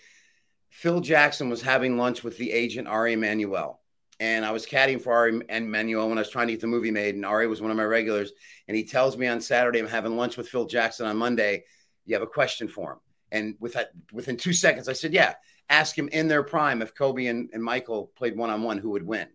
Phil 0.73 1.01
Jackson 1.01 1.49
was 1.49 1.61
having 1.61 1.97
lunch 1.99 2.23
with 2.23 2.35
the 2.39 2.51
agent 2.51 2.87
Ari 2.87 3.13
Emanuel. 3.13 3.79
And 4.19 4.43
I 4.43 4.51
was 4.51 4.65
caddying 4.65 4.99
for 4.99 5.13
Ari 5.13 5.41
Emanuel 5.47 6.09
when 6.09 6.17
I 6.17 6.21
was 6.21 6.31
trying 6.31 6.47
to 6.47 6.53
get 6.53 6.61
the 6.61 6.67
movie 6.67 6.89
made. 6.89 7.13
And 7.13 7.23
Ari 7.23 7.45
was 7.45 7.61
one 7.61 7.69
of 7.69 7.77
my 7.77 7.85
regulars. 7.85 8.31
And 8.67 8.75
he 8.75 8.83
tells 8.83 9.15
me 9.15 9.27
on 9.27 9.39
Saturday, 9.39 9.77
I'm 9.77 9.87
having 9.87 10.17
lunch 10.17 10.35
with 10.35 10.49
Phil 10.49 10.65
Jackson 10.65 11.05
on 11.05 11.15
Monday. 11.15 11.63
You 12.05 12.15
have 12.15 12.23
a 12.23 12.27
question 12.27 12.67
for 12.67 12.93
him. 12.93 12.99
And 13.31 13.55
with 13.59 13.73
that, 13.73 13.91
within 14.11 14.35
two 14.35 14.51
seconds, 14.51 14.89
I 14.89 14.93
said, 14.93 15.13
Yeah, 15.13 15.35
ask 15.69 15.95
him 15.95 16.09
in 16.09 16.27
their 16.27 16.41
prime 16.41 16.81
if 16.81 16.95
Kobe 16.95 17.27
and, 17.27 17.51
and 17.53 17.63
Michael 17.63 18.11
played 18.15 18.35
one 18.35 18.49
on 18.49 18.63
one, 18.63 18.79
who 18.79 18.89
would 18.89 19.05
win? 19.05 19.27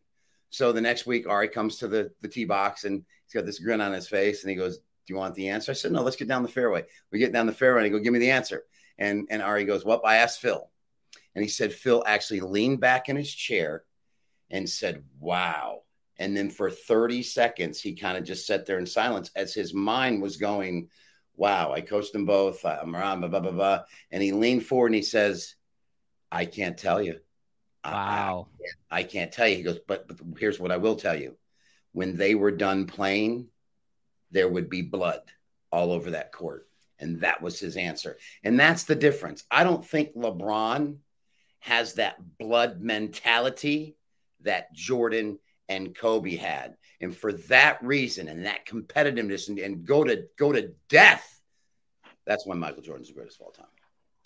So 0.51 0.73
the 0.73 0.81
next 0.81 1.07
week, 1.07 1.29
Ari 1.29 1.49
comes 1.49 1.77
to 1.79 1.89
the, 1.89 2.11
the 2.21 2.29
tee 2.29 2.47
box 2.47 2.83
and 2.83 3.05
he's 3.25 3.35
got 3.35 3.47
this 3.47 3.61
grin 3.61 3.81
on 3.81 3.93
his 3.93 4.09
face. 4.09 4.43
And 4.43 4.51
he 4.51 4.57
goes, 4.57 4.79
Do 4.79 4.83
you 5.07 5.17
want 5.17 5.37
the 5.37 5.51
answer? 5.51 5.71
I 5.71 5.77
said, 5.77 5.93
No, 5.93 6.03
let's 6.03 6.17
get 6.17 6.27
down 6.27 6.43
the 6.43 6.49
fairway. 6.49 6.85
We 7.13 7.21
get 7.21 7.33
down 7.33 7.47
the 7.47 7.53
fairway 7.53 7.85
and 7.85 7.87
I 7.87 7.97
go, 7.97 8.03
Give 8.03 8.13
me 8.13 8.19
the 8.19 8.33
answer. 8.33 8.65
And, 8.99 9.29
and 9.31 9.41
Ari 9.41 9.67
goes, 9.67 9.85
Well, 9.85 10.03
I 10.05 10.17
asked 10.17 10.41
Phil. 10.41 10.69
And 11.39 11.45
he 11.45 11.49
said 11.49 11.73
Phil 11.73 12.03
actually 12.05 12.41
leaned 12.41 12.81
back 12.81 13.09
in 13.09 13.15
his 13.15 13.33
chair 13.33 13.85
and 14.51 14.69
said, 14.69 15.05
Wow. 15.21 15.83
And 16.19 16.37
then 16.37 16.51
for 16.51 16.69
30 16.69 17.23
seconds, 17.23 17.81
he 17.81 17.95
kind 17.95 18.19
of 18.19 18.25
just 18.25 18.45
sat 18.45 18.67
there 18.67 18.81
in 18.81 18.87
silence 18.87 19.31
as 19.37 19.55
his 19.55 19.73
mind 19.73 20.21
was 20.21 20.37
going, 20.37 20.89
Wow, 21.37 21.71
I 21.71 21.81
coached 21.81 22.13
them 22.13 22.27
both. 22.27 22.67
I'm 22.67 22.97
around, 22.97 23.21
blah, 23.21 23.29
blah, 23.29 23.39
blah, 23.39 23.53
blah. 23.53 23.83
And 24.11 24.21
he 24.21 24.33
leaned 24.33 24.67
forward 24.67 24.89
and 24.89 24.97
he 24.97 25.03
says, 25.03 25.55
I 26.33 26.45
can't 26.45 26.77
tell 26.77 27.01
you. 27.01 27.21
Wow. 27.85 28.49
I, 28.91 28.99
I 28.99 29.03
can't 29.05 29.31
tell 29.31 29.47
you. 29.47 29.55
He 29.55 29.63
goes, 29.63 29.79
but, 29.87 30.09
but 30.09 30.17
here's 30.41 30.59
what 30.59 30.73
I 30.73 30.79
will 30.79 30.97
tell 30.97 31.15
you. 31.15 31.37
When 31.93 32.17
they 32.17 32.35
were 32.35 32.51
done 32.51 32.87
playing, 32.87 33.47
there 34.33 34.49
would 34.49 34.69
be 34.69 34.83
blood 34.83 35.21
all 35.71 35.93
over 35.93 36.11
that 36.11 36.33
court. 36.33 36.67
And 36.99 37.21
that 37.21 37.41
was 37.41 37.61
his 37.61 37.77
answer. 37.77 38.19
And 38.43 38.59
that's 38.59 38.83
the 38.83 38.97
difference. 38.97 39.45
I 39.53 39.63
don't 39.63 39.87
think 39.87 40.17
LeBron 40.17 40.97
has 41.61 41.95
that 41.95 42.17
blood 42.39 42.81
mentality 42.81 43.97
that 44.43 44.73
Jordan 44.73 45.39
and 45.69 45.95
Kobe 45.95 46.37
had. 46.37 46.77
And 47.01 47.17
for 47.17 47.33
that 47.33 47.83
reason 47.83 48.29
and 48.29 48.47
that 48.47 48.67
competitiveness 48.67 49.49
and, 49.49 49.59
and 49.59 49.85
go 49.85 50.05
to 50.05 50.25
go 50.39 50.53
to 50.53 50.73
death, 50.89 51.41
that's 52.27 52.47
when 52.47 52.59
Michael 52.59 52.83
Jordan's 52.83 53.09
the 53.09 53.15
greatest 53.15 53.41
of 53.41 53.47
all 53.47 53.53
time. 53.53 53.67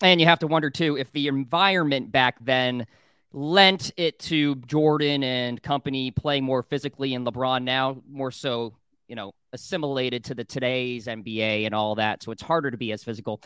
And 0.01 0.19
you 0.19 0.27
have 0.27 0.39
to 0.39 0.47
wonder 0.47 0.69
too 0.69 0.97
if 0.97 1.11
the 1.11 1.27
environment 1.27 2.11
back 2.11 2.37
then 2.43 2.87
lent 3.31 3.91
it 3.97 4.19
to 4.19 4.55
Jordan 4.55 5.23
and 5.23 5.61
company 5.61 6.11
playing 6.11 6.43
more 6.43 6.63
physically 6.63 7.15
and 7.15 7.25
LeBron 7.25 7.63
now 7.63 8.01
more 8.07 8.31
so, 8.31 8.73
you 9.07 9.15
know, 9.15 9.33
assimilated 9.53 10.25
to 10.25 10.35
the 10.35 10.43
today's 10.43 11.07
NBA 11.07 11.65
and 11.65 11.73
all 11.73 11.95
that. 11.95 12.21
So 12.23 12.31
it's 12.31 12.43
harder 12.43 12.69
to 12.71 12.77
be 12.77 12.91
as 12.91 13.03
physical. 13.03 13.41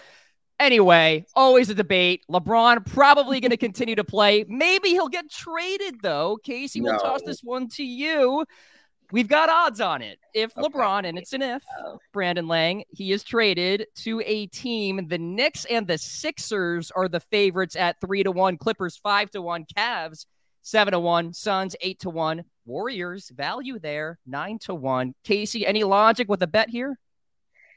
Anyway, 0.59 1.23
always 1.35 1.69
a 1.69 1.75
debate. 1.75 2.23
LeBron 2.31 2.85
probably 2.85 3.39
going 3.39 3.51
to 3.51 3.57
continue 3.57 3.95
to 3.95 4.03
play. 4.03 4.43
Maybe 4.47 4.89
he'll 4.89 5.07
get 5.07 5.29
traded, 5.29 6.01
though. 6.01 6.39
Kasey, 6.43 6.81
no. 6.81 6.91
we'll 6.91 6.99
toss 6.99 7.21
this 7.21 7.41
one 7.41 7.67
to 7.69 7.83
you. 7.83 8.43
We've 9.11 9.27
got 9.27 9.49
odds 9.49 9.79
on 9.79 10.01
it. 10.01 10.19
If 10.33 10.57
okay. 10.57 10.67
LeBron, 10.67 11.07
and 11.07 11.17
it's 11.17 11.31
an 11.33 11.41
if, 11.41 11.63
oh. 11.79 11.99
Brandon 12.11 12.47
Lang, 12.47 12.83
he 12.89 13.11
is 13.11 13.23
traded 13.23 13.85
to 13.97 14.21
a 14.25 14.47
team. 14.47 15.07
The 15.07 15.17
Knicks 15.17 15.65
and 15.65 15.87
the 15.87 15.97
Sixers 15.97 16.91
are 16.91 17.07
the 17.07 17.21
favorites 17.21 17.75
at 17.75 18.01
three 18.01 18.23
to 18.23 18.31
one. 18.31 18.57
Clippers 18.57 18.97
five 18.97 19.29
to 19.31 19.41
one. 19.41 19.65
Cavs 19.77 20.25
seven 20.63 20.91
to 20.91 20.99
one. 20.99 21.33
Suns 21.33 21.75
eight 21.81 21.99
to 21.99 22.09
one. 22.09 22.43
Warriors 22.65 23.29
value 23.29 23.79
there 23.79 24.19
nine 24.25 24.59
to 24.63 24.75
one. 24.75 25.13
Kasey, 25.23 25.63
any 25.65 25.83
logic 25.83 26.27
with 26.27 26.41
a 26.41 26.47
bet 26.47 26.69
here? 26.69 26.99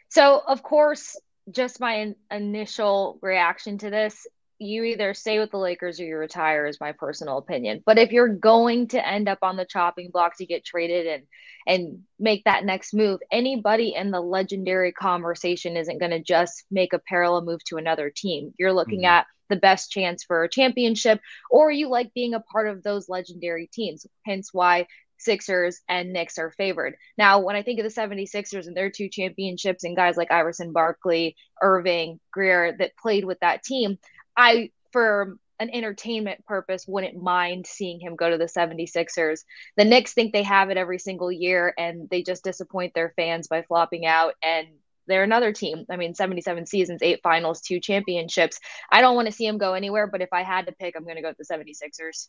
So, 0.08 0.42
of 0.48 0.64
course, 0.64 1.16
just 1.52 1.80
my 1.80 2.14
initial 2.30 3.18
reaction 3.22 3.78
to 3.78 3.90
this 3.90 4.26
you 4.60 4.84
either 4.84 5.14
stay 5.14 5.38
with 5.38 5.50
the 5.50 5.56
Lakers 5.56 5.98
or 5.98 6.04
you 6.04 6.16
retire 6.16 6.66
is 6.66 6.80
my 6.80 6.92
personal 6.92 7.38
opinion. 7.38 7.82
But 7.86 7.98
if 7.98 8.12
you're 8.12 8.28
going 8.28 8.88
to 8.88 9.06
end 9.06 9.26
up 9.26 9.38
on 9.40 9.56
the 9.56 9.64
chopping 9.64 10.10
block 10.10 10.36
to 10.36 10.46
get 10.46 10.64
traded 10.64 11.06
and 11.06 11.22
and 11.66 12.00
make 12.18 12.44
that 12.44 12.64
next 12.64 12.94
move, 12.94 13.20
anybody 13.32 13.94
in 13.94 14.10
the 14.10 14.20
legendary 14.20 14.92
conversation 14.92 15.76
isn't 15.76 15.98
going 15.98 16.10
to 16.10 16.22
just 16.22 16.64
make 16.70 16.92
a 16.92 16.98
parallel 16.98 17.42
move 17.42 17.64
to 17.64 17.76
another 17.76 18.10
team. 18.14 18.52
You're 18.58 18.72
looking 18.72 19.00
mm-hmm. 19.00 19.18
at 19.18 19.26
the 19.48 19.56
best 19.56 19.90
chance 19.90 20.24
for 20.24 20.44
a 20.44 20.48
championship 20.48 21.20
or 21.50 21.70
you 21.70 21.88
like 21.88 22.14
being 22.14 22.34
a 22.34 22.40
part 22.40 22.68
of 22.68 22.82
those 22.82 23.08
legendary 23.08 23.68
teams. 23.72 24.06
Hence 24.26 24.50
why 24.52 24.86
Sixers 25.20 25.80
and 25.88 26.12
Knicks 26.12 26.38
are 26.38 26.50
favored. 26.50 26.96
Now, 27.18 27.40
when 27.40 27.56
I 27.56 27.62
think 27.62 27.78
of 27.78 27.84
the 27.84 28.00
76ers 28.00 28.66
and 28.66 28.76
their 28.76 28.90
two 28.90 29.08
championships 29.08 29.84
and 29.84 29.96
guys 29.96 30.16
like 30.16 30.30
Iverson 30.30 30.72
Barkley, 30.72 31.36
Erving, 31.62 32.18
Greer 32.32 32.76
that 32.78 32.96
played 32.96 33.24
with 33.24 33.38
that 33.40 33.62
team, 33.62 33.98
I, 34.36 34.70
for 34.92 35.36
an 35.58 35.70
entertainment 35.70 36.44
purpose, 36.46 36.88
wouldn't 36.88 37.22
mind 37.22 37.66
seeing 37.66 38.00
him 38.00 38.16
go 38.16 38.30
to 38.30 38.38
the 38.38 38.46
76ers. 38.46 39.44
The 39.76 39.84
Knicks 39.84 40.14
think 40.14 40.32
they 40.32 40.42
have 40.42 40.70
it 40.70 40.78
every 40.78 40.98
single 40.98 41.30
year 41.30 41.74
and 41.76 42.08
they 42.08 42.22
just 42.22 42.42
disappoint 42.42 42.94
their 42.94 43.12
fans 43.14 43.46
by 43.46 43.62
flopping 43.62 44.06
out. 44.06 44.34
And 44.42 44.68
they're 45.06 45.22
another 45.22 45.52
team. 45.52 45.84
I 45.90 45.96
mean, 45.96 46.14
77 46.14 46.66
seasons, 46.66 47.02
eight 47.02 47.20
finals, 47.22 47.60
two 47.60 47.80
championships. 47.80 48.58
I 48.90 49.02
don't 49.02 49.16
want 49.16 49.26
to 49.26 49.32
see 49.32 49.44
him 49.44 49.58
go 49.58 49.74
anywhere, 49.74 50.06
but 50.06 50.22
if 50.22 50.32
I 50.32 50.42
had 50.42 50.66
to 50.66 50.72
pick, 50.72 50.96
I'm 50.96 51.04
going 51.04 51.16
to 51.16 51.22
go 51.22 51.28
with 51.28 51.36
the 51.36 51.54
76ers. 51.54 52.28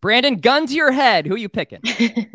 Brandon, 0.00 0.36
gun 0.36 0.66
to 0.66 0.74
your 0.74 0.92
head. 0.92 1.26
Who 1.26 1.34
are 1.34 1.38
you 1.38 1.48
picking? 1.48 1.80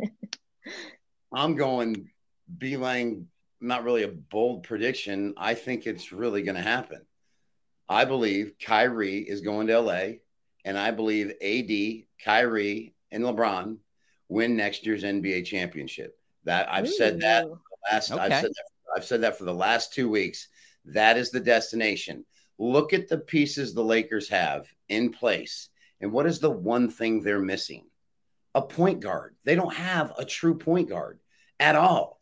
I'm 1.34 1.56
going 1.56 2.10
Beeline, 2.58 3.28
not 3.60 3.84
really 3.84 4.04
a 4.04 4.08
bold 4.08 4.64
prediction. 4.64 5.34
I 5.38 5.54
think 5.56 5.86
it's 5.86 6.12
really 6.12 6.44
going 6.44 6.56
to 6.56 6.62
happen. 6.62 7.02
I 7.90 8.06
believe 8.06 8.54
Kyrie 8.62 9.20
is 9.20 9.42
going 9.42 9.68
to 9.68 9.80
LA, 9.80 10.04
and 10.64 10.78
I 10.78 10.92
believe 10.92 11.32
AD, 11.42 12.24
Kyrie, 12.24 12.96
and 13.12 13.24
LeBron 13.24 13.78
win 14.28 14.56
next 14.56 14.86
year's 14.86 15.04
NBA 15.04 15.46
championship. 15.46 16.18
That 16.46 16.72
I've 16.72 16.86
Ooh. 16.86 16.92
said 16.92 17.22
that 17.22 17.46
last 17.92 18.12
okay. 18.12 18.22
I've 18.22 18.42
said 18.42 18.52
that 18.52 18.66
I've 18.96 19.06
said 19.06 19.22
that 19.22 19.38
for 19.38 19.46
the 19.46 19.54
last 19.54 19.94
two 19.94 20.10
weeks. 20.10 20.48
That 20.86 21.18
is 21.18 21.32
the 21.32 21.40
destination. 21.40 22.26
Look 22.58 22.94
at 22.94 23.08
the 23.08 23.18
pieces 23.18 23.74
the 23.74 23.84
Lakers 23.84 24.30
have 24.30 24.68
in 24.90 25.12
place. 25.12 25.70
And 26.06 26.14
what 26.14 26.28
is 26.28 26.38
the 26.38 26.52
one 26.52 26.88
thing 26.88 27.24
they're 27.24 27.40
missing? 27.40 27.84
A 28.54 28.62
point 28.62 29.00
guard. 29.00 29.36
They 29.44 29.56
don't 29.56 29.74
have 29.74 30.14
a 30.20 30.24
true 30.24 30.56
point 30.56 30.88
guard 30.88 31.20
at 31.60 31.76
all. 31.76 32.22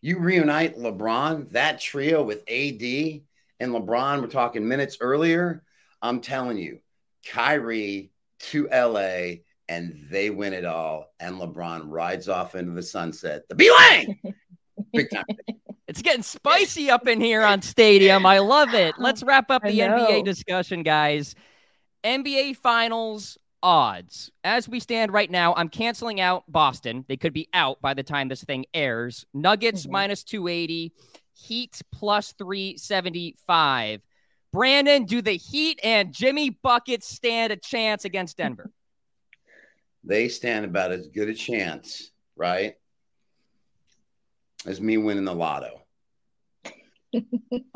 You 0.00 0.20
reunite 0.20 0.78
LeBron, 0.78 1.50
that 1.50 1.80
trio 1.80 2.22
with 2.22 2.48
AD 2.48 3.22
and 3.58 3.72
LeBron, 3.72 4.20
we're 4.20 4.28
talking 4.28 4.68
minutes 4.68 4.98
earlier. 5.00 5.64
I'm 6.00 6.20
telling 6.20 6.58
you, 6.58 6.78
Kyrie 7.26 8.12
to 8.38 8.68
LA 8.72 9.40
and 9.68 10.06
they 10.08 10.30
win 10.30 10.52
it 10.52 10.64
all. 10.64 11.12
And 11.18 11.40
LeBron 11.40 11.86
rides 11.86 12.28
off 12.28 12.54
into 12.54 12.70
the 12.70 12.84
sunset. 12.84 13.48
The 13.48 13.56
Beeline! 13.56 14.20
Big 14.92 15.10
time. 15.10 15.24
It's 15.88 16.02
getting 16.02 16.22
spicy 16.22 16.88
up 16.88 17.08
in 17.08 17.20
here 17.20 17.42
on 17.42 17.62
Stadium. 17.62 18.26
I 18.26 18.38
love 18.38 18.74
it. 18.74 18.94
Let's 18.96 19.24
wrap 19.24 19.50
up 19.50 19.64
the 19.64 19.80
NBA 19.80 20.24
discussion, 20.24 20.84
guys. 20.84 21.34
NBA 22.04 22.56
Finals 22.56 23.38
odds. 23.62 24.30
As 24.44 24.68
we 24.68 24.78
stand 24.78 25.12
right 25.12 25.30
now, 25.30 25.54
I'm 25.54 25.70
canceling 25.70 26.20
out 26.20 26.44
Boston. 26.46 27.04
They 27.08 27.16
could 27.16 27.32
be 27.32 27.48
out 27.54 27.80
by 27.80 27.94
the 27.94 28.02
time 28.02 28.28
this 28.28 28.44
thing 28.44 28.66
airs. 28.74 29.24
Nuggets 29.32 29.82
mm-hmm. 29.82 29.92
minus 29.92 30.22
280, 30.22 30.92
Heat 31.32 31.82
plus 31.90 32.32
375. 32.32 34.00
Brandon, 34.52 35.04
do 35.04 35.20
the 35.20 35.32
Heat 35.32 35.80
and 35.82 36.12
Jimmy 36.12 36.50
Bucket 36.50 37.02
stand 37.02 37.52
a 37.52 37.56
chance 37.56 38.04
against 38.04 38.36
Denver? 38.36 38.70
They 40.06 40.28
stand 40.28 40.66
about 40.66 40.92
as 40.92 41.08
good 41.08 41.30
a 41.30 41.34
chance, 41.34 42.10
right? 42.36 42.74
As 44.66 44.78
me 44.78 44.98
winning 44.98 45.24
the 45.24 45.34
lotto. 45.34 45.80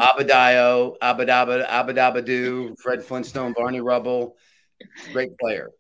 Abadayo, 0.01 0.97
Abadaba, 1.03 1.67
Abadabadu, 1.69 2.79
Fred 2.81 3.03
Flintstone, 3.03 3.55
Barney 3.57 3.81
Rubble, 3.81 4.37
great 5.13 5.37
player. 5.39 5.71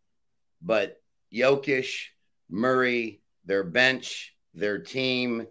But 0.62 1.00
Jokic, 1.32 1.88
Murray, 2.48 3.20
their 3.44 3.64
bench, 3.64 4.34
their 4.54 4.78
team. 4.78 5.46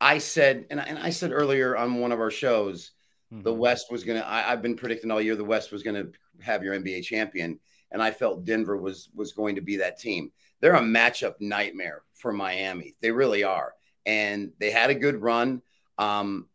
I 0.00 0.18
said, 0.18 0.66
and 0.70 0.80
I, 0.80 0.84
and 0.84 0.98
I 0.98 1.10
said 1.10 1.32
earlier 1.32 1.76
on 1.76 2.00
one 2.00 2.12
of 2.12 2.20
our 2.20 2.30
shows, 2.30 2.92
mm-hmm. 3.32 3.42
the 3.42 3.54
West 3.54 3.90
was 3.90 4.04
going 4.04 4.20
to. 4.20 4.28
I've 4.28 4.62
been 4.62 4.76
predicting 4.76 5.10
all 5.10 5.20
year 5.20 5.36
the 5.36 5.44
West 5.44 5.72
was 5.72 5.82
going 5.82 5.96
to 5.96 6.12
have 6.42 6.62
your 6.62 6.74
NBA 6.74 7.04
champion, 7.04 7.60
and 7.90 8.02
I 8.02 8.10
felt 8.10 8.44
Denver 8.44 8.76
was 8.76 9.10
was 9.14 9.32
going 9.32 9.56
to 9.56 9.60
be 9.60 9.76
that 9.76 9.98
team. 9.98 10.32
They're 10.60 10.74
a 10.74 10.80
matchup 10.80 11.34
nightmare 11.40 12.02
for 12.14 12.32
Miami. 12.32 12.94
They 13.00 13.10
really 13.10 13.44
are, 13.44 13.74
and 14.06 14.52
they 14.58 14.70
had 14.70 14.90
a 14.90 14.94
good 14.94 15.20
run. 15.20 15.62
Um, 15.98 16.48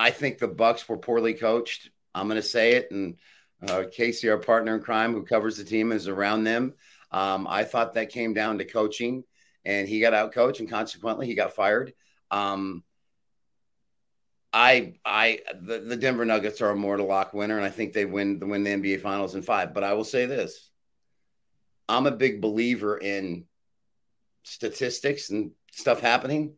I 0.00 0.10
think 0.10 0.38
the 0.38 0.48
Bucks 0.48 0.88
were 0.88 0.96
poorly 0.96 1.34
coached. 1.34 1.90
I'm 2.14 2.26
going 2.26 2.40
to 2.40 2.42
say 2.42 2.72
it, 2.72 2.90
and 2.90 3.18
uh, 3.68 3.84
Casey, 3.92 4.30
our 4.30 4.38
partner 4.38 4.74
in 4.74 4.82
crime, 4.82 5.12
who 5.12 5.26
covers 5.26 5.58
the 5.58 5.64
team, 5.64 5.92
is 5.92 6.08
around 6.08 6.44
them. 6.44 6.72
Um, 7.10 7.46
I 7.46 7.64
thought 7.64 7.92
that 7.94 8.08
came 8.08 8.32
down 8.32 8.56
to 8.58 8.64
coaching, 8.64 9.24
and 9.62 9.86
he 9.86 10.00
got 10.00 10.14
out 10.14 10.32
coached, 10.32 10.58
and 10.60 10.70
consequently, 10.70 11.26
he 11.26 11.34
got 11.34 11.54
fired. 11.54 11.92
Um, 12.30 12.82
I, 14.54 14.94
I, 15.04 15.40
the, 15.60 15.80
the 15.80 15.96
Denver 15.96 16.24
Nuggets 16.24 16.62
are 16.62 16.70
a 16.70 16.76
mortal 16.76 17.06
lock 17.06 17.34
winner, 17.34 17.58
and 17.58 17.66
I 17.66 17.70
think 17.70 17.92
they 17.92 18.06
win 18.06 18.38
the 18.38 18.46
win 18.46 18.64
the 18.64 18.70
NBA 18.70 19.02
Finals 19.02 19.34
in 19.34 19.42
five. 19.42 19.74
But 19.74 19.84
I 19.84 19.92
will 19.92 20.04
say 20.04 20.24
this: 20.24 20.70
I'm 21.90 22.06
a 22.06 22.10
big 22.10 22.40
believer 22.40 22.96
in 22.96 23.44
statistics 24.44 25.28
and 25.28 25.50
stuff 25.72 26.00
happening. 26.00 26.54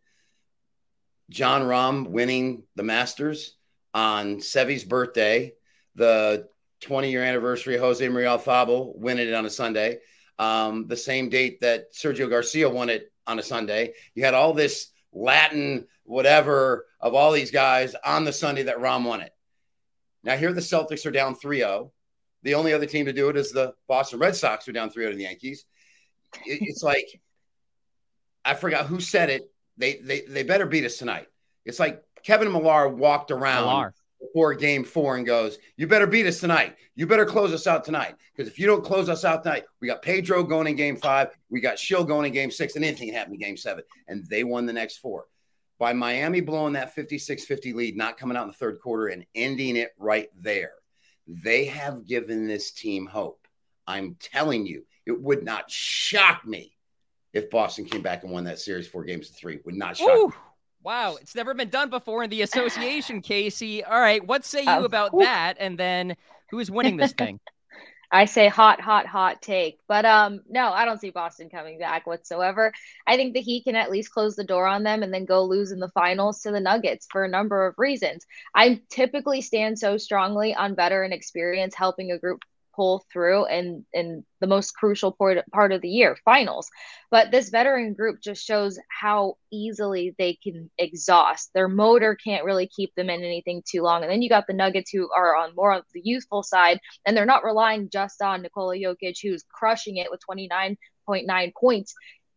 Jon 1.32 1.62
Rahm 1.62 2.08
winning 2.08 2.64
the 2.76 2.82
Masters 2.82 3.56
on 3.94 4.40
Seve's 4.40 4.84
birthday, 4.84 5.54
the 5.94 6.46
20 6.82 7.10
year 7.10 7.22
anniversary 7.22 7.76
of 7.76 7.80
Jose 7.80 8.06
Maria 8.08 8.28
Olazabal 8.28 8.94
winning 8.96 9.28
it 9.28 9.34
on 9.34 9.46
a 9.46 9.50
Sunday, 9.50 9.98
um, 10.38 10.86
the 10.88 10.96
same 10.96 11.30
date 11.30 11.60
that 11.60 11.92
Sergio 11.94 12.28
Garcia 12.28 12.68
won 12.68 12.90
it 12.90 13.10
on 13.26 13.38
a 13.38 13.42
Sunday. 13.42 13.94
You 14.14 14.24
had 14.24 14.34
all 14.34 14.52
this 14.52 14.90
Latin 15.12 15.86
whatever 16.04 16.86
of 17.00 17.14
all 17.14 17.32
these 17.32 17.50
guys 17.50 17.94
on 18.04 18.24
the 18.24 18.32
Sunday 18.32 18.64
that 18.64 18.78
Rahm 18.78 19.04
won 19.04 19.20
it. 19.20 19.32
Now, 20.24 20.36
here 20.36 20.52
the 20.52 20.60
Celtics 20.60 21.06
are 21.06 21.10
down 21.10 21.34
3 21.34 21.58
0. 21.58 21.92
The 22.42 22.54
only 22.54 22.72
other 22.72 22.86
team 22.86 23.06
to 23.06 23.12
do 23.12 23.28
it 23.28 23.36
is 23.36 23.52
the 23.52 23.74
Boston 23.88 24.18
Red 24.18 24.36
Sox, 24.36 24.66
who 24.66 24.70
are 24.70 24.74
down 24.74 24.90
3 24.90 25.04
0 25.04 25.12
to 25.12 25.16
the 25.16 25.24
Yankees. 25.24 25.64
It's 26.44 26.82
like, 26.82 27.06
I 28.44 28.54
forgot 28.54 28.86
who 28.86 29.00
said 29.00 29.30
it 29.30 29.51
they 29.76 29.96
they 29.96 30.22
they 30.22 30.42
better 30.42 30.66
beat 30.66 30.84
us 30.84 30.98
tonight. 30.98 31.26
It's 31.64 31.80
like 31.80 32.02
Kevin 32.22 32.52
Millar 32.52 32.88
walked 32.88 33.30
around 33.30 33.66
Millar. 33.66 33.94
before 34.20 34.54
game 34.54 34.84
four 34.84 35.16
and 35.16 35.26
goes, 35.26 35.58
"You 35.76 35.86
better 35.86 36.06
beat 36.06 36.26
us 36.26 36.40
tonight. 36.40 36.76
You 36.94 37.06
better 37.06 37.24
close 37.24 37.52
us 37.52 37.66
out 37.66 37.84
tonight. 37.84 38.14
Because 38.34 38.50
if 38.50 38.58
you 38.58 38.66
don't 38.66 38.84
close 38.84 39.08
us 39.08 39.24
out 39.24 39.42
tonight, 39.42 39.64
we 39.80 39.88
got 39.88 40.02
Pedro 40.02 40.42
going 40.42 40.66
in 40.66 40.76
game 40.76 40.96
five, 40.96 41.30
we 41.50 41.60
got 41.60 41.78
Schill 41.78 42.04
going 42.04 42.26
in 42.26 42.32
game 42.32 42.50
six, 42.50 42.76
and 42.76 42.84
anything 42.84 43.08
can 43.08 43.16
happen 43.16 43.34
in 43.34 43.40
game 43.40 43.56
seven. 43.56 43.84
And 44.08 44.26
they 44.26 44.44
won 44.44 44.66
the 44.66 44.72
next 44.72 44.98
four 44.98 45.26
by 45.78 45.92
Miami 45.92 46.40
blowing 46.40 46.74
that 46.74 46.94
56-50 46.94 47.74
lead, 47.74 47.96
not 47.96 48.16
coming 48.16 48.36
out 48.36 48.42
in 48.42 48.48
the 48.48 48.54
third 48.54 48.78
quarter 48.78 49.08
and 49.08 49.26
ending 49.34 49.74
it 49.74 49.90
right 49.98 50.28
there. 50.38 50.74
They 51.26 51.64
have 51.64 52.06
given 52.06 52.46
this 52.46 52.70
team 52.70 53.06
hope. 53.06 53.48
I'm 53.86 54.16
telling 54.20 54.64
you, 54.64 54.84
it 55.06 55.20
would 55.20 55.42
not 55.42 55.70
shock 55.70 56.46
me 56.46 56.71
if 57.32 57.50
Boston 57.50 57.84
came 57.84 58.02
back 58.02 58.22
and 58.22 58.32
won 58.32 58.44
that 58.44 58.58
series 58.58 58.86
four 58.86 59.04
games 59.04 59.28
to 59.28 59.34
three. 59.34 59.60
Would 59.64 59.74
not 59.74 59.96
shock 59.96 60.08
Ooh, 60.10 60.32
Wow, 60.84 61.16
it's 61.20 61.34
never 61.36 61.54
been 61.54 61.68
done 61.68 61.90
before 61.90 62.24
in 62.24 62.30
the 62.30 62.42
association, 62.42 63.22
Kasey. 63.22 63.82
All 63.88 64.00
right, 64.00 64.24
what 64.26 64.44
say 64.44 64.62
you 64.62 64.70
uh, 64.70 64.82
about 64.82 65.12
that? 65.20 65.54
And 65.60 65.78
then 65.78 66.16
who 66.50 66.58
is 66.58 66.70
winning 66.70 66.96
this 66.96 67.12
thing? 67.12 67.38
I 68.14 68.26
say 68.26 68.48
hot, 68.48 68.78
hot, 68.78 69.06
hot 69.06 69.40
take. 69.40 69.78
But 69.88 70.04
um, 70.04 70.42
no, 70.46 70.70
I 70.70 70.84
don't 70.84 71.00
see 71.00 71.08
Boston 71.08 71.48
coming 71.48 71.78
back 71.78 72.06
whatsoever. 72.06 72.70
I 73.06 73.16
think 73.16 73.32
the 73.32 73.40
Heat 73.40 73.64
can 73.64 73.74
at 73.74 73.90
least 73.90 74.12
close 74.12 74.36
the 74.36 74.44
door 74.44 74.66
on 74.66 74.82
them 74.82 75.02
and 75.02 75.14
then 75.14 75.24
go 75.24 75.44
lose 75.44 75.72
in 75.72 75.78
the 75.78 75.88
finals 75.88 76.42
to 76.42 76.50
the 76.50 76.60
Nuggets 76.60 77.06
for 77.10 77.24
a 77.24 77.28
number 77.28 77.66
of 77.66 77.74
reasons. 77.78 78.26
I 78.54 78.82
typically 78.90 79.40
stand 79.40 79.78
so 79.78 79.96
strongly 79.96 80.54
on 80.54 80.76
veteran 80.76 81.12
experience 81.12 81.74
helping 81.74 82.12
a 82.12 82.18
group 82.18 82.42
pull 82.74 83.04
through 83.12 83.46
in 83.46 83.84
in 83.92 84.24
the 84.40 84.46
most 84.46 84.72
crucial 84.72 85.12
part, 85.12 85.38
part 85.52 85.72
of 85.72 85.80
the 85.80 85.88
year 85.88 86.16
finals 86.24 86.68
but 87.10 87.30
this 87.30 87.50
veteran 87.50 87.94
group 87.94 88.20
just 88.20 88.44
shows 88.44 88.78
how 88.88 89.34
easily 89.52 90.14
they 90.18 90.34
can 90.42 90.70
exhaust 90.78 91.50
their 91.54 91.68
motor 91.68 92.14
can't 92.14 92.44
really 92.44 92.66
keep 92.66 92.94
them 92.94 93.10
in 93.10 93.22
anything 93.22 93.62
too 93.68 93.82
long 93.82 94.02
and 94.02 94.10
then 94.10 94.22
you 94.22 94.28
got 94.28 94.46
the 94.46 94.52
nuggets 94.52 94.90
who 94.90 95.08
are 95.16 95.36
on 95.36 95.54
more 95.54 95.72
of 95.72 95.84
the 95.94 96.02
youthful 96.04 96.42
side 96.42 96.78
and 97.06 97.16
they're 97.16 97.26
not 97.26 97.44
relying 97.44 97.88
just 97.90 98.20
on 98.22 98.42
Nikola 98.42 98.76
Jokic 98.76 99.16
who's 99.22 99.44
crushing 99.52 99.96
it 99.96 100.10
with 100.10 100.20
29.9 100.28 101.52
points 101.54 101.94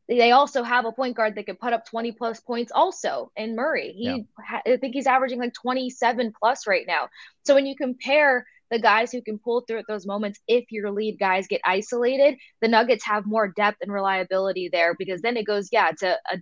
they 0.07 0.31
also 0.31 0.63
have 0.63 0.85
a 0.85 0.91
point 0.91 1.15
guard 1.15 1.35
that 1.35 1.45
could 1.45 1.59
put 1.59 1.73
up 1.73 1.85
20 1.85 2.11
plus 2.11 2.39
points 2.39 2.71
also 2.73 3.31
in 3.35 3.55
Murray. 3.55 3.93
He 3.93 4.03
yeah. 4.03 4.61
I 4.65 4.77
think 4.77 4.93
he's 4.93 5.07
averaging 5.07 5.39
like 5.39 5.53
27 5.53 6.33
plus 6.39 6.67
right 6.67 6.85
now. 6.87 7.09
So 7.45 7.55
when 7.55 7.65
you 7.65 7.75
compare 7.75 8.45
the 8.75 8.81
guys 8.81 9.09
who 9.09 9.21
can 9.21 9.39
pull 9.39 9.61
through 9.61 9.79
at 9.79 9.85
those 9.87 10.05
moments 10.05 10.39
if 10.49 10.65
your 10.69 10.91
lead 10.91 11.17
guys 11.17 11.47
get 11.47 11.61
isolated, 11.65 12.35
the 12.61 12.67
Nuggets 12.67 13.05
have 13.05 13.25
more 13.25 13.47
depth 13.47 13.77
and 13.81 13.91
reliability 13.91 14.69
there 14.69 14.95
because 14.99 15.21
then 15.21 15.37
it 15.37 15.45
goes, 15.45 15.69
yeah, 15.71 15.91
to 15.99 16.17
a 16.31 16.37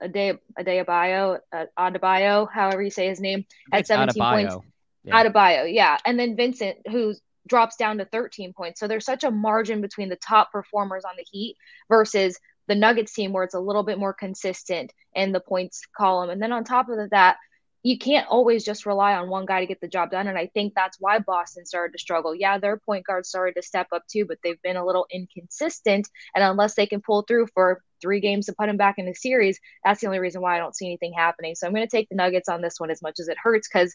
a 0.00 0.08
day 0.08 0.32
a 0.56 0.64
day 0.64 0.82
bio, 0.82 1.38
uh, 1.52 1.64
Adebayo, 1.78 2.48
however 2.52 2.82
you 2.82 2.90
say 2.90 3.08
his 3.08 3.20
name, 3.20 3.44
at 3.72 3.86
17 3.86 4.20
Adebayo. 4.20 4.32
points. 4.32 4.66
Yeah. 5.04 5.24
Adebayo, 5.24 5.72
yeah. 5.72 5.98
And 6.04 6.18
then 6.18 6.36
Vincent, 6.36 6.78
who 6.90 7.14
drops 7.48 7.76
down 7.76 7.98
to 7.98 8.04
13 8.04 8.52
points. 8.52 8.78
So 8.78 8.86
there's 8.86 9.04
such 9.04 9.24
a 9.24 9.30
margin 9.30 9.80
between 9.80 10.08
the 10.08 10.16
top 10.16 10.52
performers 10.52 11.04
on 11.04 11.14
the 11.16 11.26
Heat 11.30 11.56
versus 11.88 12.38
the 12.68 12.74
Nuggets 12.74 13.12
team 13.12 13.32
where 13.32 13.44
it's 13.44 13.54
a 13.54 13.60
little 13.60 13.82
bit 13.82 13.98
more 13.98 14.12
consistent 14.12 14.92
in 15.14 15.32
the 15.32 15.40
points 15.40 15.82
column. 15.96 16.30
And 16.30 16.40
then 16.40 16.52
on 16.52 16.64
top 16.64 16.88
of 16.88 17.10
that, 17.10 17.36
you 17.82 17.98
can't 17.98 18.28
always 18.28 18.64
just 18.64 18.86
rely 18.86 19.14
on 19.14 19.28
one 19.28 19.44
guy 19.44 19.60
to 19.60 19.66
get 19.66 19.80
the 19.80 19.88
job 19.88 20.10
done. 20.10 20.28
And 20.28 20.38
I 20.38 20.46
think 20.46 20.72
that's 20.74 20.98
why 21.00 21.18
Boston 21.18 21.66
started 21.66 21.92
to 21.92 21.98
struggle. 21.98 22.34
Yeah, 22.34 22.58
their 22.58 22.76
point 22.76 23.04
guard 23.04 23.26
started 23.26 23.54
to 23.56 23.62
step 23.62 23.88
up 23.92 24.04
too, 24.06 24.24
but 24.24 24.38
they've 24.42 24.60
been 24.62 24.76
a 24.76 24.86
little 24.86 25.06
inconsistent. 25.10 26.08
And 26.34 26.44
unless 26.44 26.74
they 26.74 26.86
can 26.86 27.00
pull 27.00 27.22
through 27.22 27.48
for 27.54 27.82
three 28.00 28.20
games 28.20 28.46
to 28.46 28.52
put 28.52 28.68
him 28.68 28.76
back 28.76 28.96
in 28.98 29.06
the 29.06 29.14
series, 29.14 29.58
that's 29.84 30.00
the 30.00 30.06
only 30.06 30.20
reason 30.20 30.42
why 30.42 30.54
I 30.54 30.58
don't 30.58 30.76
see 30.76 30.86
anything 30.86 31.12
happening. 31.12 31.56
So 31.56 31.66
I'm 31.66 31.74
going 31.74 31.86
to 31.86 31.90
take 31.90 32.08
the 32.08 32.14
Nuggets 32.16 32.48
on 32.48 32.62
this 32.62 32.78
one 32.78 32.90
as 32.90 33.02
much 33.02 33.18
as 33.18 33.28
it 33.28 33.36
hurts 33.42 33.68
because 33.68 33.94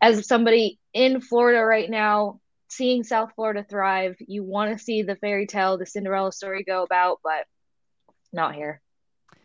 as 0.00 0.26
somebody 0.26 0.78
in 0.94 1.20
Florida 1.20 1.62
right 1.62 1.90
now, 1.90 2.40
seeing 2.68 3.04
South 3.04 3.32
Florida 3.36 3.64
thrive, 3.68 4.16
you 4.20 4.44
want 4.44 4.76
to 4.76 4.82
see 4.82 5.02
the 5.02 5.16
fairy 5.16 5.46
tale, 5.46 5.76
the 5.76 5.86
Cinderella 5.86 6.32
story 6.32 6.64
go 6.64 6.82
about, 6.82 7.20
but 7.22 7.44
not 8.32 8.54
here. 8.54 8.80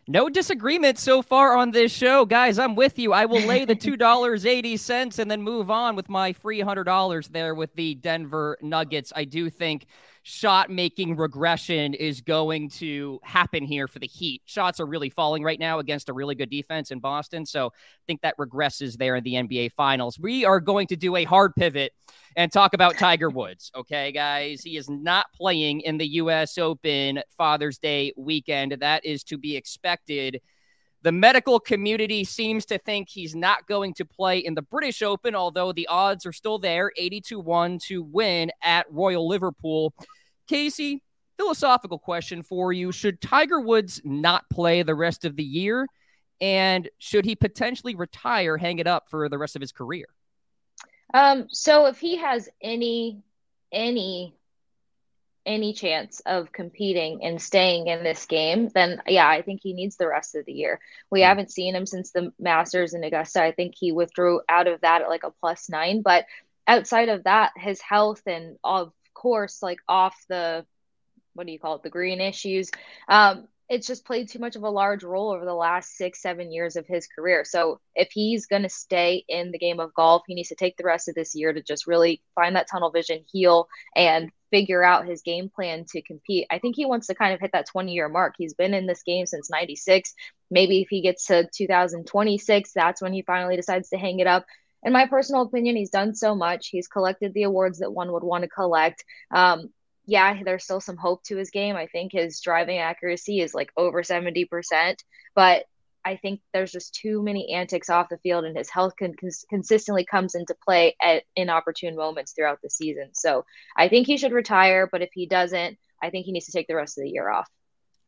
No 0.08 0.30
disagreement 0.30 0.98
so 0.98 1.22
far 1.22 1.56
on 1.56 1.72
this 1.72 1.92
show. 1.92 2.26
Guys, 2.26 2.58
I'm 2.58 2.76
with 2.76 2.98
you. 2.98 3.14
I 3.14 3.26
will 3.26 3.42
lay 3.42 3.66
the 3.66 3.76
$2.80 3.78 5.20
and 5.20 5.32
then 5.32 5.42
move 5.42 5.70
on 5.70 5.96
with 5.96 6.10
my 6.10 6.34
free 6.34 6.62
$100 6.62 7.30
there 7.30 7.54
with 7.54 7.74
the 7.76 7.96
Denver 7.96 8.58
Nuggets. 8.62 9.14
I 9.16 9.26
do 9.26 9.50
think 9.50 9.86
shot 10.24 10.70
making 10.70 11.16
regression 11.16 11.94
is 11.94 12.22
going 12.22 12.70
to 12.70 13.20
happen 13.24 13.64
here 13.64 13.88
for 13.88 14.00
the 14.00 14.08
Heat. 14.08 14.42
Shots 14.46 14.80
are 14.80 14.86
really 14.86 15.10
falling 15.10 15.44
right 15.44 15.60
now 15.60 15.80
against 15.80 16.10
a 16.10 16.14
really 16.14 16.36
good 16.36 16.50
defense 16.50 16.92
in 16.92 17.00
Boston. 17.00 17.46
So 17.46 17.68
I 17.68 18.04
think 18.08 18.22
that 18.22 18.38
regresses 18.38 18.98
there 18.98 19.16
in 19.16 19.24
the 19.24 19.34
NBA 19.34 19.72
Finals. 19.74 20.20
We 20.20 20.46
are 20.46 20.60
going 20.60 20.88
to 20.88 20.96
do 20.96 21.16
a 21.16 21.24
hard 21.24 21.56
pivot 21.56 21.94
and 22.36 22.52
talk 22.52 22.74
about 22.74 22.98
Tiger 22.98 23.30
Woods. 23.32 23.72
Okay, 23.76 24.12
guys. 24.12 24.62
He 24.62 24.78
is 24.78 24.90
not 24.90 25.26
playing 25.34 25.82
in 25.82 25.98
the 25.98 26.08
U.S. 26.14 26.58
Open 26.58 27.22
Father's 27.38 27.80
Day 27.80 28.14
weekend. 28.16 28.78
That 28.80 29.06
is 29.06 29.24
to 29.26 29.38
be 29.38 29.56
expected. 29.56 30.42
The 31.04 31.12
medical 31.12 31.60
community 31.60 32.24
seems 32.24 32.66
to 32.68 32.78
think 32.78 33.10
he's 33.10 33.36
not 33.36 33.68
going 33.68 33.94
to 33.96 34.06
play 34.06 34.40
in 34.40 34.54
the 34.54 34.62
British 34.62 35.02
Open, 35.02 35.34
although 35.34 35.72
the 35.72 35.88
odds 35.88 36.26
are 36.26 36.34
still 36.34 36.60
there 36.60 36.92
80 36.96 37.22
to 37.22 37.40
1 37.40 37.80
to 37.88 38.04
win 38.04 38.52
at 38.62 38.86
Royal 38.92 39.28
Liverpool. 39.28 39.94
Kasey, 40.50 41.02
philosophical 41.38 41.98
question 41.98 42.44
for 42.44 42.72
you. 42.72 42.92
Should 42.92 43.20
Tiger 43.20 43.60
Woods 43.60 44.00
not 44.04 44.48
play 44.52 44.84
the 44.84 44.94
rest 44.94 45.26
of 45.26 45.36
the 45.36 45.44
year? 45.44 45.88
And 46.40 46.88
should 47.00 47.26
he 47.26 47.36
potentially 47.36 47.96
retire, 47.96 48.58
hang 48.58 48.80
it 48.80 48.88
up 48.88 49.06
for 49.10 49.28
the 49.28 49.38
rest 49.38 49.56
of 49.56 49.62
his 49.62 49.72
career? 49.72 50.06
Um, 51.14 51.48
so 51.50 51.88
if 51.88 52.00
he 52.00 52.18
has 52.18 52.48
any 52.62 53.24
any 53.72 54.36
any 55.46 55.74
chance 55.74 56.22
of 56.26 56.52
competing 56.52 57.24
and 57.24 57.42
staying 57.42 57.88
in 57.88 58.04
this 58.04 58.26
game, 58.26 58.70
then 58.70 59.02
yeah, 59.08 59.28
I 59.28 59.42
think 59.42 59.62
he 59.62 59.74
needs 59.74 59.98
the 59.98 60.08
rest 60.08 60.36
of 60.36 60.46
the 60.46 60.54
year. 60.54 60.80
We 61.10 61.22
mm-hmm. 61.22 61.28
haven't 61.28 61.52
seen 61.52 61.76
him 61.76 61.86
since 61.86 62.12
the 62.12 62.32
Masters 62.40 62.94
in 62.94 63.04
Augusta. 63.04 63.44
I 63.44 63.52
think 63.52 63.74
he 63.76 63.92
withdrew 63.92 64.42
out 64.48 64.68
of 64.68 64.82
that 64.82 65.02
at 65.02 65.10
like 65.10 65.24
a 65.24 65.32
plus 65.32 65.70
nine. 65.70 66.02
But 66.02 66.26
outside 66.68 67.10
of 67.10 67.24
that, 67.24 67.52
his 67.56 67.82
health 67.82 68.22
and 68.28 68.58
of 68.64 68.94
course, 69.14 69.62
like 69.64 69.80
off 69.88 70.16
the 70.30 70.66
what 71.34 71.48
do 71.48 71.54
you 71.54 71.60
call 71.60 71.76
it, 71.76 71.84
the 71.84 71.90
green 71.90 72.20
issues, 72.20 72.70
um, 73.08 73.48
it's 73.70 73.88
just 73.88 74.04
played 74.04 74.28
too 74.28 74.40
much 74.40 74.58
of 74.58 74.64
a 74.64 74.70
large 74.70 75.02
role 75.02 75.32
over 75.32 75.46
the 75.46 75.54
last 75.54 75.96
six, 75.96 76.22
seven 76.22 76.52
years 76.52 76.76
of 76.76 76.86
his 76.86 77.08
career. 77.08 77.46
So 77.46 77.80
if 77.96 78.10
he's 78.12 78.46
going 78.46 78.64
to 78.64 78.70
stay 78.70 79.24
in 79.30 79.52
the 79.52 79.58
game 79.58 79.80
of 79.80 79.94
golf, 79.94 80.24
he 80.28 80.36
needs 80.36 80.50
to 80.50 80.56
take 80.56 80.76
the 80.76 80.84
rest 80.84 81.08
of 81.08 81.16
this 81.16 81.34
year 81.36 81.54
to 81.54 81.64
just 81.64 81.88
really 81.88 82.22
find 82.36 82.58
that 82.58 82.68
tunnel 82.70 82.92
vision, 82.92 83.24
heal, 83.32 83.70
and 83.96 84.30
figure 84.52 84.84
out 84.84 85.08
his 85.08 85.22
game 85.22 85.50
plan 85.50 85.86
to 85.90 86.02
compete. 86.02 86.46
I 86.52 86.60
think 86.60 86.76
he 86.76 86.86
wants 86.86 87.08
to 87.08 87.16
kind 87.16 87.34
of 87.34 87.40
hit 87.40 87.52
that 87.54 87.68
20 87.68 87.94
year 87.94 88.10
mark. 88.10 88.36
He's 88.38 88.54
been 88.54 88.74
in 88.74 88.86
this 88.86 89.04
game 89.04 89.26
since 89.26 89.50
96. 89.50 90.14
Maybe 90.52 90.82
if 90.82 90.90
he 90.90 91.02
gets 91.02 91.26
to 91.28 91.50
2026, 91.56 92.72
that's 92.74 93.02
when 93.02 93.14
he 93.14 93.24
finally 93.24 93.56
decides 93.56 93.90
to 93.90 93.98
hang 93.98 94.20
it 94.20 94.28
up. 94.28 94.46
In 94.84 94.94
my 94.94 95.08
personal 95.08 95.44
opinion, 95.44 95.76
he's 95.76 95.90
done 95.90 96.14
so 96.16 96.36
much. 96.36 96.68
He's 96.68 96.88
collected 96.88 97.34
the 97.34 97.44
awards 97.44 97.80
that 97.80 97.92
one 97.92 98.12
would 98.12 98.24
want 98.24 98.44
to 98.44 98.50
collect. 98.50 99.04
Um, 99.34 99.70
yeah, 100.06 100.42
there's 100.44 100.64
still 100.64 100.82
some 100.82 100.98
hope 100.98 101.24
to 101.24 101.38
his 101.38 101.52
game. 101.52 101.76
I 101.76 101.88
think 101.88 102.12
his 102.12 102.42
driving 102.42 102.80
accuracy 102.80 103.40
is 103.40 103.54
like 103.54 103.72
over 103.78 104.02
70%, 104.02 104.48
but 105.36 105.66
I 106.04 106.16
think 106.18 106.42
there's 106.54 106.72
just 106.72 106.96
too 106.96 107.22
many 107.22 107.54
antics 107.54 107.90
off 107.90 108.10
the 108.10 108.18
field, 108.18 108.46
and 108.46 108.58
his 108.58 108.70
health 108.70 108.96
can 108.98 109.14
cons- 109.16 109.46
consistently 109.50 110.06
comes 110.06 110.36
into 110.36 110.56
play 110.66 110.96
at 111.02 111.24
inopportune 111.36 111.96
moments 111.96 112.34
throughout 112.34 112.60
the 112.64 112.70
season. 112.70 113.10
So 113.14 113.46
I 113.78 113.88
think 113.88 114.08
he 114.08 114.18
should 114.18 114.32
retire, 114.32 114.88
but 114.92 115.02
if 115.02 115.10
he 115.14 115.26
doesn't, 115.26 115.78
I 116.02 116.10
think 116.10 116.26
he 116.26 116.32
needs 116.32 116.48
to 116.48 116.52
take 116.52 116.68
the 116.68 116.76
rest 116.76 116.98
of 116.98 117.04
the 117.04 117.10
year 117.10 117.30
off. 117.30 117.48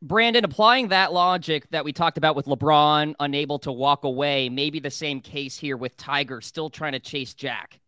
Brandon, 0.02 0.44
applying 0.44 0.88
that 0.88 1.12
logic 1.12 1.66
that 1.70 1.84
we 1.84 1.92
talked 1.92 2.18
about 2.18 2.36
with 2.36 2.46
LeBron 2.46 3.14
unable 3.20 3.58
to 3.60 3.72
walk 3.72 4.04
away, 4.04 4.48
maybe 4.48 4.80
the 4.80 4.90
same 4.90 5.20
case 5.20 5.56
here 5.56 5.76
with 5.76 5.96
Tiger 5.96 6.40
still 6.40 6.68
trying 6.68 6.92
to 6.92 7.00
chase 7.00 7.32
Jack. 7.32 7.80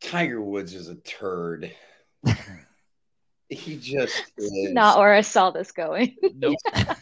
Tiger 0.00 0.42
Woods 0.42 0.74
is 0.74 0.88
a 0.88 0.96
turd. 0.96 1.72
he 3.48 3.76
just 3.78 4.32
is. 4.36 4.72
Not 4.72 4.98
where 4.98 5.14
I 5.14 5.22
saw 5.22 5.50
this 5.50 5.72
going. 5.72 6.14
Nope. 6.34 6.56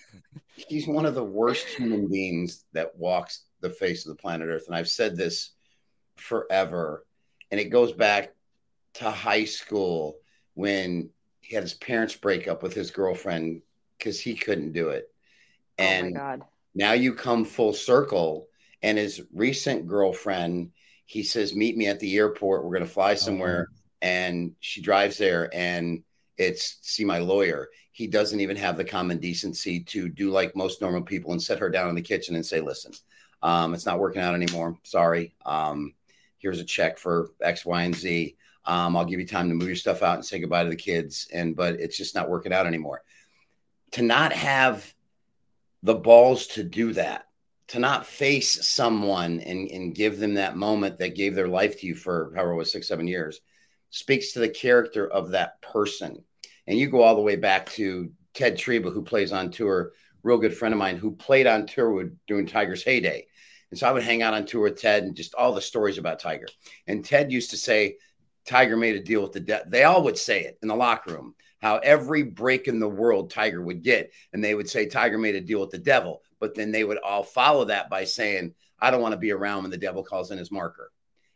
he's 0.54 0.86
one 0.86 1.06
of 1.06 1.14
the 1.14 1.24
worst 1.24 1.66
human 1.66 2.08
beings 2.08 2.64
that 2.72 2.96
walks 2.96 3.44
the 3.60 3.70
face 3.70 4.06
of 4.06 4.10
the 4.10 4.20
planet 4.20 4.48
Earth. 4.48 4.66
And 4.66 4.76
I've 4.76 4.88
said 4.88 5.16
this 5.16 5.50
forever. 6.16 7.04
And 7.50 7.60
it 7.60 7.70
goes 7.70 7.92
back 7.92 8.34
to 8.94 9.10
high 9.10 9.44
school 9.44 10.16
when 10.54 11.10
he 11.40 11.54
had 11.54 11.64
his 11.64 11.74
parents 11.74 12.16
break 12.16 12.48
up 12.48 12.62
with 12.62 12.74
his 12.74 12.90
girlfriend 12.90 13.62
because 13.98 14.20
he 14.20 14.34
couldn't 14.34 14.72
do 14.72 14.90
it. 14.90 15.08
Oh 15.78 15.82
and 15.82 16.18
oh 16.18 16.38
now 16.74 16.92
you 16.92 17.14
come 17.14 17.44
full 17.44 17.72
circle. 17.72 18.48
And 18.82 18.98
his 18.98 19.22
recent 19.32 19.86
girlfriend, 19.86 20.72
he 21.06 21.22
says, 21.22 21.54
Meet 21.54 21.76
me 21.76 21.86
at 21.86 22.00
the 22.00 22.16
airport. 22.16 22.64
We're 22.64 22.70
going 22.70 22.82
to 22.82 22.88
fly 22.90 23.12
oh, 23.12 23.16
somewhere. 23.16 23.68
Oh, 23.70 23.76
and 24.02 24.52
she 24.60 24.82
drives 24.82 25.16
there 25.16 25.48
and 25.54 26.02
it's 26.36 26.78
see 26.82 27.04
my 27.04 27.18
lawyer 27.18 27.68
he 27.94 28.08
doesn't 28.08 28.40
even 28.40 28.56
have 28.56 28.76
the 28.76 28.84
common 28.84 29.18
decency 29.18 29.78
to 29.78 30.08
do 30.08 30.30
like 30.30 30.56
most 30.56 30.80
normal 30.80 31.00
people 31.00 31.30
and 31.30 31.40
set 31.40 31.60
her 31.60 31.70
down 31.70 31.88
in 31.88 31.94
the 31.94 32.02
kitchen 32.02 32.34
and 32.34 32.44
say, 32.44 32.60
listen, 32.60 32.90
um, 33.40 33.72
it's 33.72 33.86
not 33.86 34.00
working 34.00 34.20
out 34.20 34.34
anymore. 34.34 34.76
Sorry. 34.82 35.32
Um, 35.46 35.94
here's 36.38 36.58
a 36.58 36.64
check 36.64 36.98
for 36.98 37.30
X, 37.40 37.64
Y, 37.64 37.82
and 37.84 37.94
Z. 37.94 38.36
Um, 38.64 38.96
I'll 38.96 39.04
give 39.04 39.20
you 39.20 39.26
time 39.28 39.48
to 39.48 39.54
move 39.54 39.68
your 39.68 39.76
stuff 39.76 40.02
out 40.02 40.16
and 40.16 40.24
say 40.24 40.40
goodbye 40.40 40.64
to 40.64 40.70
the 40.70 40.74
kids. 40.74 41.28
And 41.32 41.54
but 41.54 41.74
it's 41.74 41.96
just 41.96 42.16
not 42.16 42.28
working 42.28 42.52
out 42.52 42.66
anymore. 42.66 43.04
To 43.92 44.02
not 44.02 44.32
have 44.32 44.92
the 45.84 45.94
balls 45.94 46.48
to 46.48 46.64
do 46.64 46.94
that, 46.94 47.28
to 47.68 47.78
not 47.78 48.06
face 48.06 48.66
someone 48.66 49.38
and, 49.38 49.70
and 49.70 49.94
give 49.94 50.18
them 50.18 50.34
that 50.34 50.56
moment 50.56 50.98
that 50.98 51.14
gave 51.14 51.36
their 51.36 51.46
life 51.46 51.78
to 51.78 51.86
you 51.86 51.94
for 51.94 52.32
however 52.34 52.54
it 52.54 52.56
was 52.56 52.72
six, 52.72 52.88
seven 52.88 53.06
years, 53.06 53.40
speaks 53.94 54.32
to 54.32 54.40
the 54.40 54.48
character 54.48 55.06
of 55.06 55.30
that 55.30 55.62
person 55.62 56.20
and 56.66 56.76
you 56.76 56.88
go 56.88 57.02
all 57.02 57.14
the 57.14 57.22
way 57.22 57.36
back 57.36 57.70
to 57.70 58.10
Ted 58.34 58.56
Tryba, 58.56 58.92
who 58.92 59.02
plays 59.02 59.30
on 59.30 59.52
tour, 59.52 59.92
real 60.24 60.36
good 60.36 60.56
friend 60.56 60.74
of 60.74 60.78
mine 60.78 60.96
who 60.96 61.14
played 61.14 61.46
on 61.46 61.64
tour 61.64 61.92
with 61.92 62.18
doing 62.26 62.44
Tiger's 62.44 62.82
heyday. 62.82 63.24
And 63.70 63.78
so 63.78 63.88
I 63.88 63.92
would 63.92 64.02
hang 64.02 64.20
out 64.20 64.34
on 64.34 64.46
tour 64.46 64.64
with 64.64 64.80
Ted 64.80 65.04
and 65.04 65.14
just 65.14 65.36
all 65.36 65.54
the 65.54 65.60
stories 65.60 65.96
about 65.96 66.18
Tiger. 66.18 66.48
And 66.88 67.04
Ted 67.04 67.30
used 67.30 67.50
to 67.50 67.56
say, 67.56 67.98
Tiger 68.44 68.76
made 68.76 68.96
a 68.96 69.00
deal 69.00 69.22
with 69.22 69.30
the 69.30 69.38
devil. 69.38 69.66
They 69.70 69.84
all 69.84 70.02
would 70.02 70.18
say 70.18 70.42
it 70.42 70.58
in 70.60 70.66
the 70.66 70.74
locker 70.74 71.12
room, 71.12 71.36
how 71.60 71.76
every 71.76 72.24
break 72.24 72.66
in 72.66 72.80
the 72.80 72.88
world 72.88 73.30
Tiger 73.30 73.62
would 73.62 73.84
get. 73.84 74.12
And 74.32 74.42
they 74.42 74.56
would 74.56 74.68
say, 74.68 74.86
Tiger 74.86 75.18
made 75.18 75.36
a 75.36 75.40
deal 75.40 75.60
with 75.60 75.70
the 75.70 75.78
devil. 75.78 76.20
But 76.40 76.56
then 76.56 76.72
they 76.72 76.82
would 76.82 76.98
all 76.98 77.22
follow 77.22 77.66
that 77.66 77.88
by 77.90 78.04
saying, 78.04 78.54
I 78.80 78.90
don't 78.90 79.02
want 79.02 79.12
to 79.12 79.18
be 79.18 79.30
around 79.30 79.62
when 79.62 79.70
the 79.70 79.78
devil 79.78 80.02
calls 80.02 80.32
in 80.32 80.38
his 80.38 80.50
marker. 80.50 80.90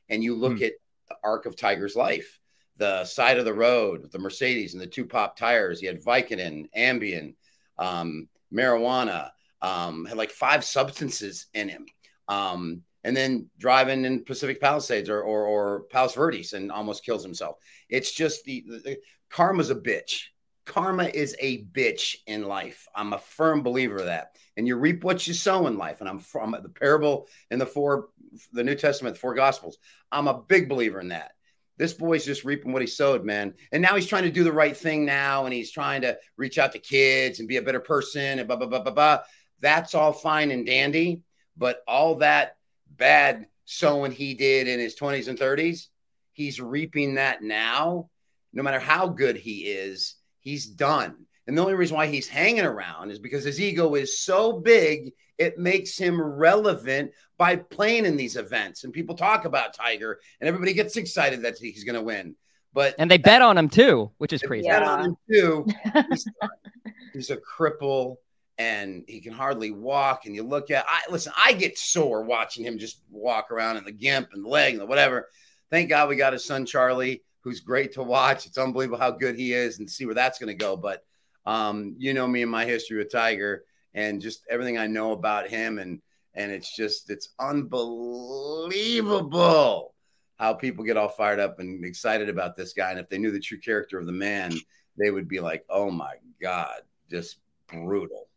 And 0.08 0.24
you 0.24 0.34
look 0.34 0.58
hmm. 0.58 0.64
at 0.64 0.72
the 1.08 1.16
arc 1.22 1.46
of 1.46 1.54
Tiger's 1.54 1.94
life 1.94 2.40
the 2.78 3.04
side 3.04 3.38
of 3.38 3.44
the 3.44 3.52
road 3.52 4.10
the 4.10 4.18
Mercedes 4.18 4.72
and 4.72 4.80
the 4.80 4.86
two 4.86 5.04
pop 5.04 5.36
tires. 5.36 5.80
He 5.80 5.86
had 5.86 6.02
Vicodin, 6.02 6.68
Ambien, 6.76 7.34
um, 7.78 8.28
marijuana, 8.52 9.30
um, 9.60 10.04
had 10.06 10.16
like 10.16 10.30
five 10.30 10.64
substances 10.64 11.46
in 11.54 11.68
him. 11.68 11.86
Um, 12.28 12.82
and 13.04 13.16
then 13.16 13.48
driving 13.58 14.04
in 14.04 14.24
Pacific 14.24 14.60
Palisades 14.60 15.08
or, 15.08 15.22
or, 15.22 15.46
or 15.46 15.80
Palos 15.90 16.14
Verdes 16.14 16.52
and 16.52 16.70
almost 16.70 17.04
kills 17.04 17.22
himself. 17.22 17.56
It's 17.88 18.12
just 18.12 18.44
the, 18.44 18.64
the, 18.68 18.78
the 18.78 18.98
karma's 19.30 19.70
a 19.70 19.74
bitch. 19.74 20.24
karma 20.68 21.04
is 21.04 21.34
a 21.40 21.64
bitch 21.64 22.16
in 22.26 22.44
life. 22.44 22.86
I'm 22.94 23.12
a 23.12 23.18
firm 23.18 23.62
believer 23.62 23.96
of 23.96 24.06
that. 24.06 24.36
And 24.56 24.66
you 24.66 24.76
reap 24.76 25.02
what 25.02 25.26
you 25.26 25.34
sow 25.34 25.66
in 25.66 25.78
life. 25.78 26.00
And 26.00 26.08
I'm 26.08 26.18
from 26.18 26.56
the 26.62 26.68
parable 26.68 27.28
in 27.50 27.58
the 27.58 27.66
four, 27.66 28.08
the 28.52 28.64
New 28.64 28.74
Testament, 28.74 29.14
the 29.14 29.20
four 29.20 29.34
gospels. 29.34 29.78
I'm 30.12 30.28
a 30.28 30.42
big 30.42 30.68
believer 30.68 31.00
in 31.00 31.08
that. 31.08 31.32
This 31.78 31.92
boy's 31.92 32.24
just 32.24 32.44
reaping 32.44 32.72
what 32.72 32.82
he 32.82 32.88
sowed, 32.88 33.24
man. 33.24 33.54
And 33.72 33.80
now 33.80 33.94
he's 33.94 34.06
trying 34.06 34.24
to 34.24 34.30
do 34.30 34.44
the 34.44 34.52
right 34.52 34.76
thing 34.76 35.04
now. 35.04 35.44
And 35.44 35.54
he's 35.54 35.70
trying 35.70 36.02
to 36.02 36.18
reach 36.36 36.58
out 36.58 36.72
to 36.72 36.78
kids 36.78 37.38
and 37.38 37.48
be 37.48 37.56
a 37.56 37.62
better 37.62 37.80
person 37.80 38.38
and 38.38 38.48
blah, 38.48 38.56
blah, 38.56 38.66
blah, 38.66 38.82
blah, 38.82 38.92
blah. 38.92 39.18
That's 39.60 39.94
all 39.94 40.12
fine 40.12 40.50
and 40.50 40.66
dandy. 40.66 41.22
But 41.56 41.80
all 41.86 42.16
that 42.16 42.56
bad 42.90 43.46
sowing 43.64 44.12
he 44.12 44.34
did 44.34 44.66
in 44.66 44.80
his 44.80 44.96
20s 44.96 45.28
and 45.28 45.38
30s, 45.38 45.86
he's 46.32 46.60
reaping 46.60 47.14
that 47.14 47.42
now. 47.42 48.10
No 48.52 48.62
matter 48.62 48.80
how 48.80 49.08
good 49.08 49.36
he 49.36 49.66
is, 49.66 50.16
he's 50.40 50.66
done. 50.66 51.26
And 51.46 51.56
the 51.56 51.62
only 51.62 51.74
reason 51.74 51.96
why 51.96 52.08
he's 52.08 52.28
hanging 52.28 52.64
around 52.64 53.10
is 53.10 53.18
because 53.18 53.44
his 53.44 53.60
ego 53.60 53.94
is 53.94 54.20
so 54.20 54.58
big, 54.58 55.12
it 55.38 55.58
makes 55.58 55.96
him 55.96 56.20
relevant 56.20 57.12
by 57.36 57.56
playing 57.56 58.04
in 58.04 58.16
these 58.16 58.36
events. 58.36 58.84
And 58.84 58.92
people 58.92 59.14
talk 59.14 59.44
about 59.44 59.74
Tiger, 59.74 60.18
and 60.40 60.48
everybody 60.48 60.72
gets 60.72 60.96
excited 60.96 61.42
that 61.42 61.58
he's 61.58 61.84
going 61.84 61.94
to 61.94 62.02
win. 62.02 62.34
But 62.72 62.94
and 62.98 63.10
they 63.10 63.18
bet 63.18 63.42
on 63.42 63.56
him 63.56 63.68
too, 63.68 64.10
which 64.18 64.32
is 64.32 64.42
crazy. 64.42 64.68
Bet 64.68 64.82
on 64.82 65.04
him 65.06 65.16
too. 65.30 65.66
He's, 66.10 66.28
he's 67.14 67.30
a 67.30 67.38
cripple, 67.38 68.16
and 68.58 69.04
he 69.08 69.20
can 69.20 69.32
hardly 69.32 69.70
walk. 69.70 70.26
And 70.26 70.34
you 70.34 70.42
look 70.42 70.70
at, 70.70 70.84
I 70.86 71.00
listen, 71.10 71.32
I 71.36 71.54
get 71.54 71.78
sore 71.78 72.22
watching 72.24 72.64
him 72.64 72.78
just 72.78 73.00
walk 73.10 73.50
around 73.50 73.78
in 73.78 73.84
the 73.84 73.92
gimp 73.92 74.28
and 74.32 74.44
the 74.44 74.48
leg 74.48 74.74
and 74.74 74.82
the 74.82 74.86
whatever. 74.86 75.28
Thank 75.70 75.88
God 75.88 76.08
we 76.08 76.16
got 76.16 76.34
his 76.34 76.44
son 76.44 76.66
Charlie 76.66 77.22
who's 77.40 77.60
great 77.60 77.92
to 77.94 78.02
watch. 78.02 78.46
It's 78.46 78.58
unbelievable 78.58 78.98
how 78.98 79.10
good 79.10 79.36
he 79.36 79.52
is 79.52 79.78
and 79.78 79.88
see 79.88 80.04
where 80.04 80.14
that's 80.14 80.38
going 80.38 80.48
to 80.48 80.54
go. 80.54 80.76
But 80.76 81.04
um, 81.46 81.94
you 81.98 82.12
know 82.12 82.26
me 82.26 82.42
and 82.42 82.50
my 82.50 82.66
history 82.66 82.98
with 82.98 83.10
Tiger 83.10 83.64
and 83.98 84.22
just 84.22 84.46
everything 84.48 84.78
I 84.78 84.86
know 84.86 85.10
about 85.12 85.48
him 85.48 85.78
and 85.78 86.00
and 86.34 86.52
it's 86.52 86.76
just 86.76 87.10
it's 87.10 87.30
unbelievable 87.40 89.94
how 90.36 90.54
people 90.54 90.84
get 90.84 90.96
all 90.96 91.08
fired 91.08 91.40
up 91.40 91.58
and 91.58 91.84
excited 91.84 92.28
about 92.28 92.54
this 92.54 92.72
guy. 92.72 92.92
And 92.92 93.00
if 93.00 93.08
they 93.08 93.18
knew 93.18 93.32
the 93.32 93.40
true 93.40 93.58
character 93.58 93.98
of 93.98 94.06
the 94.06 94.12
man, 94.12 94.54
they 94.96 95.10
would 95.10 95.26
be 95.26 95.40
like, 95.40 95.64
"Oh 95.68 95.90
my 95.90 96.14
god, 96.40 96.82
just 97.10 97.38
brutal." 97.66 98.28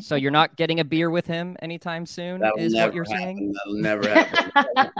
So 0.00 0.16
you're 0.16 0.32
not 0.32 0.56
getting 0.56 0.80
a 0.80 0.84
beer 0.84 1.08
with 1.08 1.26
him 1.26 1.56
anytime 1.62 2.04
soon, 2.04 2.40
That'll 2.40 2.58
is 2.58 2.74
what 2.74 2.92
you're 2.92 3.04
happen. 3.04 3.20
saying? 3.20 3.54
That'll 3.54 3.80
never 3.80 4.08
happen. 4.08 4.50
I 4.76 4.90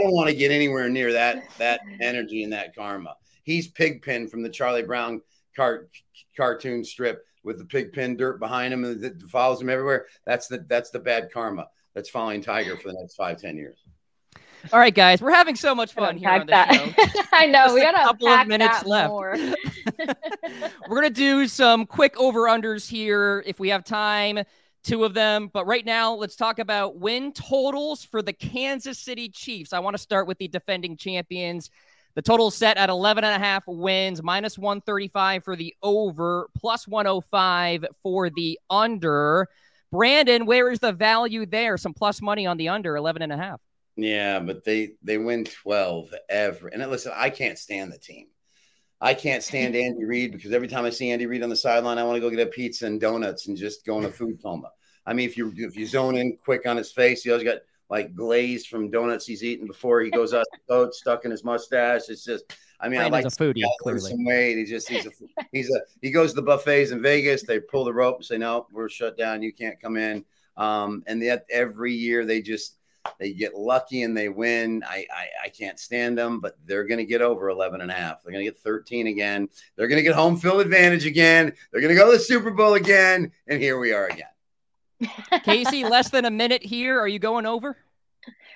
don't 0.00 0.12
want 0.12 0.30
to 0.30 0.34
get 0.34 0.50
anywhere 0.50 0.88
near 0.88 1.12
that 1.12 1.42
that 1.58 1.82
energy 2.00 2.44
and 2.44 2.52
that 2.54 2.74
karma. 2.74 3.14
He's 3.44 3.68
Pigpen 3.68 4.26
from 4.26 4.42
the 4.42 4.48
Charlie 4.48 4.84
Brown 4.84 5.20
car, 5.54 5.88
cartoon 6.34 6.82
strip 6.82 7.26
with 7.42 7.58
the 7.58 7.64
pigpen 7.64 8.16
dirt 8.16 8.38
behind 8.38 8.72
him 8.72 8.84
and 8.84 9.00
that 9.00 9.22
follows 9.28 9.60
him 9.60 9.68
everywhere. 9.68 10.06
That's 10.26 10.46
the 10.48 10.64
that's 10.68 10.90
the 10.90 10.98
bad 10.98 11.32
karma 11.32 11.68
that's 11.94 12.08
following 12.08 12.42
Tiger 12.42 12.76
for 12.76 12.88
the 12.88 12.98
next 13.00 13.14
five 13.14 13.40
ten 13.40 13.56
years. 13.56 13.78
All 14.72 14.78
right, 14.78 14.94
guys, 14.94 15.22
we're 15.22 15.32
having 15.32 15.56
so 15.56 15.74
much 15.74 15.94
fun 15.94 16.18
here 16.18 16.28
on 16.28 16.46
the 16.46 16.74
show. 16.74 17.22
I 17.32 17.46
know 17.46 17.64
Just 17.64 17.74
we 17.74 17.80
got 17.80 17.94
a 17.94 18.04
couple 18.04 18.28
of 18.28 18.46
minutes 18.46 18.84
left. 18.84 19.12
We're 20.88 20.96
gonna 20.96 21.10
do 21.10 21.48
some 21.48 21.86
quick 21.86 22.18
over 22.18 22.42
unders 22.42 22.88
here 22.88 23.42
if 23.46 23.58
we 23.58 23.70
have 23.70 23.84
time, 23.84 24.44
two 24.84 25.04
of 25.04 25.14
them. 25.14 25.50
But 25.52 25.66
right 25.66 25.84
now, 25.84 26.14
let's 26.14 26.36
talk 26.36 26.58
about 26.58 26.98
win 26.98 27.32
totals 27.32 28.04
for 28.04 28.20
the 28.22 28.32
Kansas 28.32 28.98
City 28.98 29.28
Chiefs. 29.28 29.72
I 29.72 29.78
want 29.78 29.94
to 29.94 30.02
start 30.02 30.26
with 30.26 30.38
the 30.38 30.48
defending 30.48 30.96
champions. 30.96 31.70
The 32.14 32.22
total 32.22 32.50
set 32.50 32.76
at 32.76 32.90
11 32.90 33.24
and 33.24 33.40
a 33.40 33.44
half 33.44 33.64
wins, 33.66 34.22
minus 34.22 34.58
135 34.58 35.44
for 35.44 35.56
the 35.56 35.74
over, 35.82 36.48
plus 36.58 36.88
105 36.88 37.84
for 38.02 38.30
the 38.30 38.58
under. 38.68 39.48
Brandon, 39.92 40.46
where 40.46 40.70
is 40.70 40.80
the 40.80 40.92
value 40.92 41.46
there? 41.46 41.76
Some 41.76 41.94
plus 41.94 42.20
money 42.20 42.46
on 42.46 42.56
the 42.56 42.68
under 42.68 42.96
11 42.96 43.22
and 43.22 43.32
a 43.32 43.36
half. 43.36 43.60
Yeah, 43.96 44.40
but 44.40 44.64
they 44.64 44.92
they 45.02 45.18
win 45.18 45.44
twelve 45.44 46.14
every. 46.28 46.72
And 46.72 46.88
listen, 46.90 47.12
I 47.14 47.28
can't 47.30 47.58
stand 47.58 47.92
the 47.92 47.98
team. 47.98 48.28
I 49.00 49.14
can't 49.14 49.42
stand 49.42 49.76
Andy 49.76 50.04
Reid 50.04 50.32
because 50.32 50.52
every 50.52 50.68
time 50.68 50.84
I 50.84 50.90
see 50.90 51.10
Andy 51.10 51.26
Reid 51.26 51.42
on 51.42 51.50
the 51.50 51.56
sideline, 51.56 51.98
I 51.98 52.04
want 52.04 52.16
to 52.16 52.20
go 52.20 52.30
get 52.30 52.46
a 52.46 52.50
pizza 52.50 52.86
and 52.86 53.00
donuts 53.00 53.48
and 53.48 53.56
just 53.56 53.84
go 53.84 53.98
in 53.98 54.04
a 54.04 54.10
food 54.10 54.42
coma. 54.42 54.70
I 55.04 55.12
mean, 55.12 55.28
if 55.28 55.36
you 55.36 55.52
if 55.56 55.76
you 55.76 55.86
zone 55.86 56.16
in 56.16 56.36
quick 56.36 56.66
on 56.66 56.76
his 56.76 56.92
face, 56.92 57.22
he 57.22 57.30
always 57.30 57.44
got 57.44 57.58
like 57.90 58.14
glaze 58.14 58.64
from 58.64 58.90
donuts 58.90 59.26
he's 59.26 59.42
eaten 59.42 59.66
before 59.66 60.00
he 60.00 60.10
goes 60.10 60.32
out 60.32 60.46
the 60.52 60.58
boat, 60.68 60.94
stuck 60.94 61.24
in 61.24 61.30
his 61.30 61.44
mustache. 61.44 62.02
It's 62.08 62.24
just, 62.24 62.56
I 62.80 62.88
mean, 62.88 63.00
Brandon's 63.00 63.36
I 63.36 63.40
like 63.40 63.52
a 63.52 63.54
foodie, 63.54 63.64
clearly. 63.80 64.10
some 64.10 64.24
weight. 64.24 64.56
He 64.56 64.64
just 64.64 64.88
he's 64.88 65.06
a 65.06 65.10
he's 65.52 65.68
a 65.68 65.80
he 66.00 66.10
goes 66.10 66.30
to 66.30 66.36
the 66.36 66.42
buffets 66.42 66.92
in 66.92 67.02
Vegas. 67.02 67.42
They 67.42 67.58
pull 67.58 67.84
the 67.84 67.92
rope 67.92 68.16
and 68.16 68.24
say, 68.24 68.38
no, 68.38 68.68
we're 68.72 68.88
shut 68.88 69.18
down. 69.18 69.42
You 69.42 69.52
can't 69.52 69.80
come 69.80 69.96
in. 69.96 70.24
Um, 70.56 71.02
and 71.06 71.20
yet 71.20 71.44
every 71.50 71.92
year 71.92 72.24
they 72.24 72.40
just 72.40 72.76
they 73.18 73.32
get 73.32 73.54
lucky 73.54 74.02
and 74.02 74.16
they 74.16 74.28
win. 74.28 74.84
I, 74.86 75.06
I 75.12 75.26
I 75.46 75.48
can't 75.48 75.78
stand 75.78 76.16
them, 76.16 76.38
but 76.38 76.56
they're 76.66 76.84
going 76.84 76.98
to 76.98 77.04
get 77.04 77.22
over 77.22 77.48
11 77.48 77.80
and 77.80 77.90
a 77.90 77.94
half. 77.94 78.22
They're 78.22 78.32
going 78.32 78.44
to 78.44 78.50
get 78.50 78.60
13 78.60 79.08
again. 79.08 79.48
They're 79.74 79.88
going 79.88 79.98
to 79.98 80.04
get 80.04 80.14
home 80.14 80.36
field 80.36 80.60
advantage 80.60 81.06
again. 81.06 81.52
They're 81.72 81.80
going 81.80 81.94
to 81.94 82.00
go 82.00 82.10
to 82.10 82.18
the 82.18 82.22
Super 82.22 82.52
Bowl 82.52 82.74
again. 82.74 83.32
And 83.48 83.60
here 83.60 83.78
we 83.78 83.92
are 83.92 84.06
again. 84.06 84.28
Kasey, 85.02 85.88
less 85.88 86.10
than 86.10 86.24
a 86.24 86.30
minute 86.30 86.62
here. 86.62 86.98
Are 86.98 87.08
you 87.08 87.18
going 87.18 87.46
over? 87.46 87.76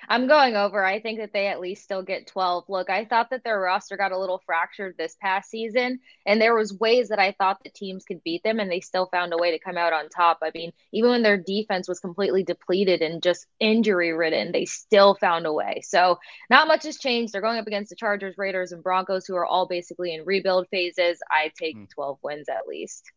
I'm 0.07 0.27
going 0.27 0.55
over. 0.55 0.85
I 0.85 0.99
think 0.99 1.17
that 1.19 1.33
they 1.33 1.47
at 1.47 1.59
least 1.59 1.83
still 1.83 2.03
get 2.03 2.27
12. 2.27 2.65
Look, 2.69 2.91
I 2.91 3.05
thought 3.05 3.31
that 3.31 3.43
their 3.43 3.59
roster 3.59 3.97
got 3.97 4.11
a 4.11 4.19
little 4.19 4.41
fractured 4.45 4.95
this 4.97 5.15
past 5.19 5.49
season, 5.49 5.99
and 6.27 6.39
there 6.39 6.55
was 6.55 6.77
ways 6.77 7.09
that 7.09 7.17
I 7.17 7.31
thought 7.31 7.63
the 7.63 7.71
teams 7.71 8.05
could 8.05 8.23
beat 8.23 8.43
them, 8.43 8.59
and 8.59 8.71
they 8.71 8.81
still 8.81 9.07
found 9.07 9.33
a 9.33 9.37
way 9.37 9.49
to 9.51 9.59
come 9.59 9.77
out 9.77 9.93
on 9.93 10.09
top. 10.09 10.39
I 10.43 10.51
mean, 10.53 10.71
even 10.93 11.09
when 11.09 11.23
their 11.23 11.37
defense 11.37 11.87
was 11.87 11.99
completely 11.99 12.43
depleted 12.43 13.01
and 13.01 13.23
just 13.23 13.47
injury 13.59 14.13
ridden, 14.13 14.51
they 14.51 14.65
still 14.65 15.15
found 15.15 15.47
a 15.47 15.53
way. 15.53 15.81
So 15.83 16.19
not 16.51 16.67
much 16.67 16.83
has 16.83 16.99
changed. 16.99 17.33
They're 17.33 17.41
going 17.41 17.57
up 17.57 17.65
against 17.67 17.89
the 17.89 17.95
Chargers, 17.95 18.37
Raiders, 18.37 18.71
and 18.71 18.83
Broncos, 18.83 19.25
who 19.25 19.35
are 19.35 19.45
all 19.45 19.65
basically 19.67 20.13
in 20.13 20.23
rebuild 20.25 20.67
phases. 20.69 21.19
I 21.31 21.51
take 21.57 21.75
Hmm. 21.75 21.85
12 21.85 22.19
wins 22.21 22.47
at 22.47 22.67
least. 22.67 23.11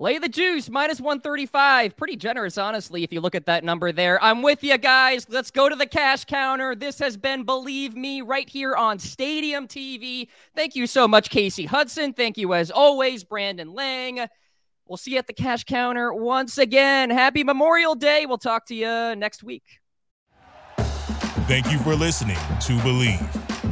Lay 0.00 0.18
the 0.18 0.28
juice, 0.28 0.68
minus 0.68 1.00
135. 1.00 1.96
Pretty 1.96 2.16
generous, 2.16 2.58
honestly, 2.58 3.04
if 3.04 3.12
you 3.12 3.20
look 3.20 3.36
at 3.36 3.46
that 3.46 3.62
number 3.62 3.92
there. 3.92 4.22
I'm 4.22 4.42
with 4.42 4.64
you 4.64 4.76
guys. 4.76 5.24
Let's 5.28 5.52
go 5.52 5.68
to 5.68 5.76
the 5.76 5.86
cash 5.86 6.24
counter. 6.24 6.74
This 6.74 6.98
has 6.98 7.16
been 7.16 7.46
Bleav 7.46 7.94
Me 7.94 8.20
right 8.20 8.48
here 8.48 8.74
on 8.74 8.98
Stadium 8.98 9.68
TV. 9.68 10.26
Thank 10.56 10.74
you 10.74 10.88
so 10.88 11.06
much, 11.06 11.30
Kasey 11.30 11.66
Hudson. 11.66 12.12
Thank 12.12 12.36
you, 12.38 12.54
as 12.54 12.72
always, 12.72 13.22
Brandon 13.22 13.72
Lang. 13.72 14.26
We'll 14.88 14.96
see 14.96 15.12
you 15.12 15.18
at 15.18 15.28
the 15.28 15.32
cash 15.32 15.62
counter 15.62 16.12
once 16.12 16.58
again. 16.58 17.10
Happy 17.10 17.44
Memorial 17.44 17.94
Day. 17.94 18.26
We'll 18.26 18.36
talk 18.36 18.66
to 18.66 18.74
you 18.74 19.14
next 19.14 19.44
week. 19.44 19.62
Thank 21.46 21.70
you 21.70 21.78
for 21.78 21.94
listening 21.94 22.36
to 22.36 22.72
Bleav. 22.78 23.43